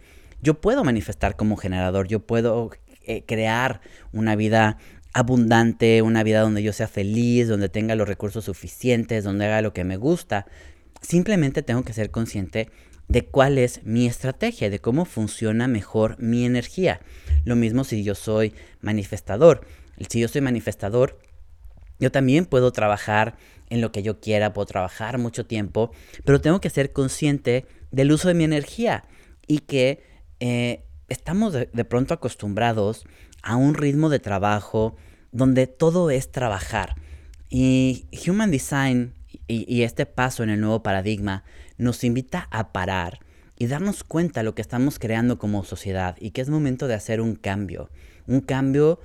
Yo 0.42 0.62
puedo 0.62 0.84
manifestar 0.84 1.36
como 1.36 1.58
generador, 1.58 2.08
yo 2.08 2.20
puedo 2.22 2.72
eh, 3.04 3.24
crear 3.26 3.82
una 4.12 4.36
vida 4.36 4.78
abundante, 5.16 6.02
una 6.02 6.24
vida 6.24 6.42
donde 6.42 6.62
yo 6.62 6.74
sea 6.74 6.90
feliz, 6.90 7.48
donde 7.48 7.70
tenga 7.70 7.96
los 7.96 8.06
recursos 8.06 8.44
suficientes, 8.44 9.24
donde 9.24 9.46
haga 9.46 9.62
lo 9.62 9.72
que 9.72 9.86
me 9.86 9.96
gusta. 9.96 10.46
Simplemente 11.02 11.64
tengo 11.64 11.84
que 11.86 11.94
ser 11.94 12.12
consciente 12.12 12.70
de 13.08 13.26
cuál 13.26 13.58
es 13.58 13.82
mi 13.86 14.08
estrategia, 14.08 14.70
de 14.70 14.80
cómo 14.80 15.06
funciona 15.06 15.70
mejor 15.70 16.20
mi 16.20 16.44
energía. 16.46 17.00
Lo 17.46 17.56
mismo 17.56 17.86
si 17.86 18.04
yo 18.04 18.14
soy 18.14 18.56
manifestador. 18.82 19.66
Si 20.10 20.20
yo 20.20 20.28
soy 20.28 20.42
manifestador, 20.42 21.18
yo 21.98 22.12
también 22.12 22.46
puedo 22.46 22.74
trabajar 22.74 23.38
en 23.70 23.80
lo 23.80 23.94
que 23.94 24.04
yo 24.04 24.20
quiera, 24.20 24.52
puedo 24.52 24.66
trabajar 24.66 25.18
mucho 25.18 25.46
tiempo, 25.46 25.92
pero 26.26 26.42
tengo 26.42 26.60
que 26.60 26.70
ser 26.70 26.92
consciente 26.92 27.66
del 27.90 28.12
uso 28.12 28.28
de 28.28 28.34
mi 28.34 28.44
energía 28.44 29.06
y 29.48 29.60
que 29.60 30.04
eh, 30.42 30.85
estamos 31.10 31.54
de, 31.54 31.86
pronto 31.86 32.14
acostumbrados 32.14 33.06
a 33.42 33.56
un 33.56 33.74
ritmo 33.74 34.10
de 34.10 34.20
trabajo 34.20 34.96
donde 35.32 35.68
todo 35.68 36.10
es 36.10 36.32
trabajar. 36.32 36.96
Y 37.50 38.08
Human 38.28 38.52
Design 38.52 39.14
y, 39.48 39.84
este 39.84 40.06
paso 40.06 40.44
en 40.44 40.50
el 40.50 40.62
nuevo 40.62 40.82
paradigma 40.82 41.44
nos 41.78 42.04
invita 42.04 42.48
a 42.52 42.72
parar 42.72 43.20
y 43.58 43.68
darnos 43.68 44.04
cuenta 44.04 44.40
de 44.40 44.46
lo 44.46 44.56
que 44.56 44.62
estamos 44.62 45.00
creando 45.00 45.38
como 45.38 45.64
sociedad 45.64 46.16
y 46.20 46.32
que 46.32 46.42
es 46.42 46.50
momento 46.50 46.88
de 46.88 46.96
hacer 46.96 47.22
un 47.22 47.36
cambio. 47.36 47.90
Un 48.28 48.42
cambio 48.42 49.00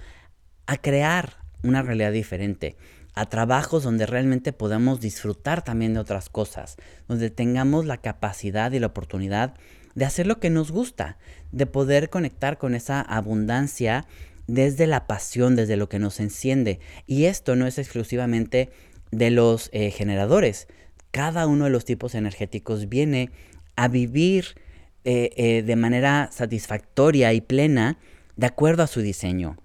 a 0.66 0.76
crear 0.76 1.36
una 1.62 1.82
realidad 1.82 2.12
diferente, 2.12 2.76
a 3.14 3.26
trabajos 3.26 3.82
donde 3.82 4.06
realmente 4.06 4.52
podamos 4.52 5.00
disfrutar 5.00 5.62
también 5.62 5.94
de 5.94 6.00
otras 6.00 6.30
cosas, 6.30 6.76
donde 7.06 7.30
tengamos 7.30 7.84
la 7.84 7.98
capacidad 7.98 8.72
y 8.72 8.78
la 8.78 8.86
oportunidad 8.86 9.54
de 9.94 10.04
hacer 10.04 10.26
lo 10.26 10.40
que 10.40 10.50
nos 10.50 10.70
gusta, 10.70 11.18
de 11.52 11.66
poder 11.66 12.10
conectar 12.10 12.58
con 12.58 12.74
esa 12.74 13.00
abundancia 13.00 14.06
desde 14.46 14.86
la 14.86 15.06
pasión, 15.06 15.56
desde 15.56 15.76
lo 15.76 15.88
que 15.88 15.98
nos 15.98 16.20
enciende. 16.20 16.80
Y 17.06 17.24
esto 17.24 17.56
no 17.56 17.66
es 17.66 17.78
exclusivamente 17.78 18.70
de 19.10 19.30
los 19.30 19.70
eh, 19.72 19.90
generadores. 19.90 20.68
Cada 21.10 21.46
uno 21.46 21.64
de 21.64 21.70
los 21.70 21.84
tipos 21.84 22.14
energéticos 22.14 22.88
viene 22.88 23.30
a 23.76 23.88
vivir 23.88 24.56
eh, 25.04 25.30
eh, 25.36 25.62
de 25.62 25.76
manera 25.76 26.28
satisfactoria 26.32 27.32
y 27.32 27.40
plena 27.40 27.98
de 28.36 28.46
acuerdo 28.46 28.82
a 28.82 28.86
su 28.86 29.00
diseño. 29.00 29.56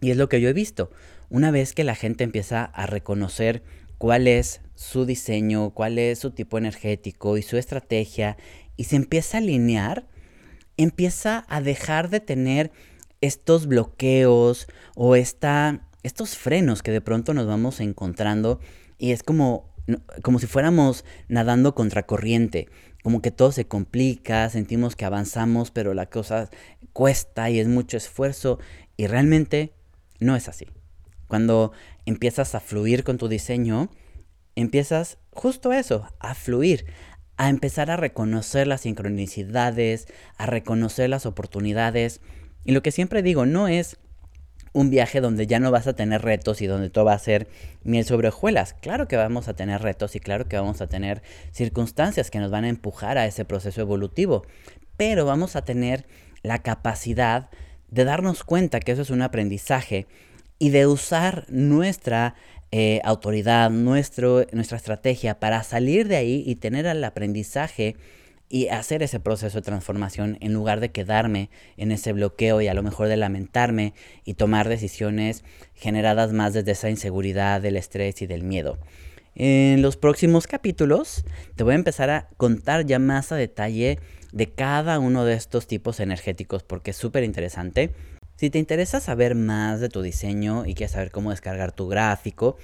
Y 0.00 0.10
es 0.10 0.16
lo 0.16 0.28
que 0.28 0.40
yo 0.40 0.48
he 0.48 0.52
visto. 0.52 0.90
Una 1.30 1.50
vez 1.50 1.72
que 1.72 1.84
la 1.84 1.94
gente 1.94 2.24
empieza 2.24 2.64
a 2.64 2.86
reconocer 2.86 3.62
cuál 3.98 4.28
es 4.28 4.60
su 4.74 5.06
diseño, 5.06 5.70
cuál 5.70 5.98
es 5.98 6.20
su 6.20 6.30
tipo 6.30 6.58
energético 6.58 7.36
y 7.36 7.42
su 7.42 7.56
estrategia, 7.56 8.36
y 8.78 8.84
se 8.84 8.96
empieza 8.96 9.36
a 9.36 9.40
alinear, 9.40 10.06
empieza 10.78 11.44
a 11.48 11.60
dejar 11.60 12.08
de 12.08 12.20
tener 12.20 12.70
estos 13.20 13.66
bloqueos 13.66 14.68
o 14.94 15.16
esta, 15.16 15.86
estos 16.04 16.38
frenos 16.38 16.82
que 16.82 16.92
de 16.92 17.02
pronto 17.02 17.34
nos 17.34 17.46
vamos 17.46 17.80
encontrando 17.80 18.60
y 18.96 19.10
es 19.10 19.22
como, 19.22 19.74
como 20.22 20.38
si 20.38 20.46
fuéramos 20.46 21.04
nadando 21.28 21.74
contra 21.74 22.06
corriente, 22.06 22.68
como 23.02 23.20
que 23.20 23.32
todo 23.32 23.50
se 23.50 23.66
complica, 23.66 24.48
sentimos 24.48 24.94
que 24.94 25.04
avanzamos, 25.04 25.72
pero 25.72 25.92
la 25.92 26.06
cosa 26.06 26.48
cuesta 26.92 27.50
y 27.50 27.58
es 27.58 27.66
mucho 27.66 27.96
esfuerzo 27.96 28.60
y 28.96 29.08
realmente 29.08 29.74
no 30.20 30.36
es 30.36 30.48
así. 30.48 30.66
Cuando 31.26 31.72
empiezas 32.06 32.54
a 32.54 32.60
fluir 32.60 33.02
con 33.02 33.18
tu 33.18 33.28
diseño, 33.28 33.90
empiezas 34.54 35.18
justo 35.32 35.72
eso, 35.72 36.08
a 36.20 36.34
fluir, 36.34 36.86
a 37.38 37.48
empezar 37.48 37.90
a 37.90 37.96
reconocer 37.96 38.66
las 38.66 38.82
sincronicidades, 38.82 40.08
a 40.36 40.46
reconocer 40.46 41.08
las 41.08 41.24
oportunidades. 41.24 42.20
Y 42.64 42.72
lo 42.72 42.82
que 42.82 42.90
siempre 42.90 43.22
digo, 43.22 43.46
no 43.46 43.68
es 43.68 43.96
un 44.72 44.90
viaje 44.90 45.20
donde 45.20 45.46
ya 45.46 45.60
no 45.60 45.70
vas 45.70 45.86
a 45.86 45.94
tener 45.94 46.22
retos 46.22 46.60
y 46.60 46.66
donde 46.66 46.90
todo 46.90 47.06
va 47.06 47.14
a 47.14 47.18
ser 47.18 47.48
miel 47.84 48.04
sobre 48.04 48.28
hojuelas. 48.28 48.74
Claro 48.74 49.08
que 49.08 49.16
vamos 49.16 49.48
a 49.48 49.54
tener 49.54 49.80
retos 49.80 50.16
y 50.16 50.20
claro 50.20 50.48
que 50.48 50.56
vamos 50.56 50.80
a 50.80 50.88
tener 50.88 51.22
circunstancias 51.52 52.30
que 52.30 52.40
nos 52.40 52.50
van 52.50 52.64
a 52.64 52.68
empujar 52.68 53.18
a 53.18 53.26
ese 53.26 53.44
proceso 53.44 53.80
evolutivo, 53.80 54.44
pero 54.96 55.24
vamos 55.24 55.56
a 55.56 55.64
tener 55.64 56.06
la 56.42 56.58
capacidad 56.58 57.50
de 57.88 58.04
darnos 58.04 58.44
cuenta 58.44 58.80
que 58.80 58.92
eso 58.92 59.02
es 59.02 59.10
un 59.10 59.22
aprendizaje 59.22 60.06
y 60.58 60.70
de 60.70 60.86
usar 60.88 61.46
nuestra 61.48 62.34
eh, 62.70 63.00
autoridad, 63.04 63.70
nuestro, 63.70 64.44
nuestra 64.52 64.76
estrategia 64.76 65.40
para 65.40 65.62
salir 65.62 66.08
de 66.08 66.16
ahí 66.16 66.42
y 66.46 66.56
tener 66.56 66.86
el 66.86 67.02
aprendizaje 67.02 67.96
y 68.50 68.68
hacer 68.68 69.02
ese 69.02 69.20
proceso 69.20 69.58
de 69.58 69.62
transformación 69.62 70.38
en 70.40 70.52
lugar 70.54 70.80
de 70.80 70.90
quedarme 70.90 71.50
en 71.76 71.92
ese 71.92 72.12
bloqueo 72.12 72.60
y 72.60 72.68
a 72.68 72.74
lo 72.74 72.82
mejor 72.82 73.08
de 73.08 73.16
lamentarme 73.16 73.94
y 74.24 74.34
tomar 74.34 74.68
decisiones 74.68 75.44
generadas 75.74 76.32
más 76.32 76.54
desde 76.54 76.72
esa 76.72 76.90
inseguridad, 76.90 77.60
del 77.60 77.76
estrés 77.76 78.22
y 78.22 78.26
del 78.26 78.42
miedo. 78.42 78.78
En 79.34 79.82
los 79.82 79.96
próximos 79.96 80.46
capítulos 80.46 81.24
te 81.54 81.62
voy 81.62 81.72
a 81.72 81.76
empezar 81.76 82.10
a 82.10 82.28
contar 82.36 82.86
ya 82.86 82.98
más 82.98 83.30
a 83.32 83.36
detalle 83.36 83.98
de 84.32 84.50
cada 84.50 84.98
uno 84.98 85.24
de 85.24 85.34
estos 85.34 85.66
tipos 85.66 86.00
energéticos 86.00 86.62
porque 86.64 86.90
es 86.90 86.96
súper 86.96 87.24
interesante. 87.24 87.90
Si 88.38 88.48
te 88.50 88.58
interesa 88.60 89.00
saber 89.00 89.34
más 89.34 89.80
de 89.80 89.88
tu 89.88 90.00
diseño 90.00 90.64
y 90.64 90.74
quieres 90.74 90.92
saber 90.92 91.10
cómo 91.10 91.30
descargar 91.30 91.72
tu 91.72 91.88
gráfico, 91.88 92.56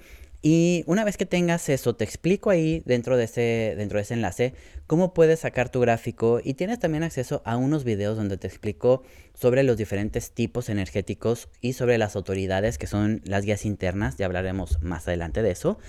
y 0.47 0.84
una 0.86 1.03
vez 1.03 1.17
que 1.17 1.25
tengas 1.25 1.69
eso, 1.69 1.95
te 1.95 2.03
explico 2.03 2.51
ahí 2.51 2.84
dentro 2.86 3.17
de 3.17 3.23
ese, 3.23 3.73
dentro 3.75 3.97
de 3.97 4.03
ese 4.03 4.13
enlace 4.13 4.53
cómo 4.86 5.12
puedes 5.12 5.39
sacar 5.39 5.69
tu 5.69 5.79
gráfico 5.79 6.39
y 6.43 6.53
tienes 6.53 6.77
también 6.77 7.01
acceso 7.01 7.41
a 7.45 7.58
unos 7.58 7.84
videos 7.84 8.15
donde 8.15 8.38
te 8.38 8.45
explico 8.45 9.01
sobre 9.34 9.63
los 9.63 9.75
diferentes 9.75 10.29
tipos 10.29 10.69
energéticos 10.69 11.49
y 11.62 11.73
sobre 11.73 11.97
las 11.97 12.15
autoridades 12.15 12.77
que 12.77 12.86
son 12.86 13.21
las 13.23 13.43
guías 13.43 13.65
internas. 13.65 14.17
Ya 14.17 14.27
hablaremos 14.27 14.84
más 14.84 15.08
adelante 15.08 15.41
de 15.41 15.49
eso. 15.49 15.79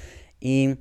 Y 0.41 0.77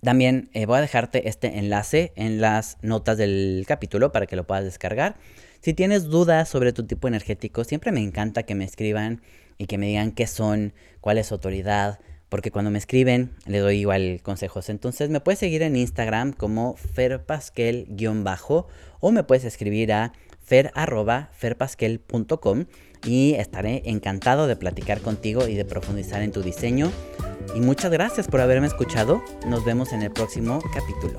también 0.00 0.48
eh, 0.52 0.66
voy 0.66 0.78
a 0.78 0.82
dejarte 0.82 1.28
este 1.28 1.58
enlace 1.58 2.12
en 2.14 2.40
las 2.40 2.78
notas 2.82 3.18
del 3.18 3.64
capítulo 3.66 4.12
para 4.12 4.26
que 4.26 4.36
lo 4.36 4.46
puedas 4.46 4.62
descargar. 4.62 5.16
Si 5.60 5.74
tienes 5.74 6.04
dudas 6.04 6.48
sobre 6.48 6.72
tu 6.72 6.86
tipo 6.86 7.08
energético, 7.08 7.64
siempre 7.64 7.90
me 7.90 8.00
encanta 8.00 8.44
que 8.44 8.54
me 8.54 8.64
escriban 8.64 9.22
y 9.58 9.66
que 9.66 9.76
me 9.76 9.88
digan 9.88 10.12
qué 10.12 10.28
son, 10.28 10.72
cuál 11.00 11.18
es 11.18 11.26
su 11.26 11.34
autoridad 11.34 11.98
porque 12.36 12.50
cuando 12.50 12.70
me 12.70 12.76
escriben 12.76 13.30
le 13.46 13.60
doy 13.60 13.78
igual 13.78 14.20
consejos. 14.22 14.68
Entonces 14.68 15.08
me 15.08 15.20
puedes 15.20 15.38
seguir 15.38 15.62
en 15.62 15.74
Instagram 15.74 16.34
como 16.34 16.76
ferpasquel-bajo 16.76 18.66
o 19.00 19.10
me 19.10 19.24
puedes 19.24 19.46
escribir 19.46 19.94
a 19.94 20.12
fer.ferpasquel.com 20.44 22.66
y 23.06 23.32
estaré 23.36 23.80
encantado 23.86 24.46
de 24.48 24.56
platicar 24.56 25.00
contigo 25.00 25.48
y 25.48 25.54
de 25.54 25.64
profundizar 25.64 26.20
en 26.20 26.30
tu 26.30 26.42
diseño. 26.42 26.92
Y 27.54 27.60
muchas 27.60 27.90
gracias 27.90 28.28
por 28.28 28.42
haberme 28.42 28.66
escuchado. 28.66 29.22
Nos 29.46 29.64
vemos 29.64 29.94
en 29.94 30.02
el 30.02 30.10
próximo 30.10 30.58
capítulo. 30.74 31.18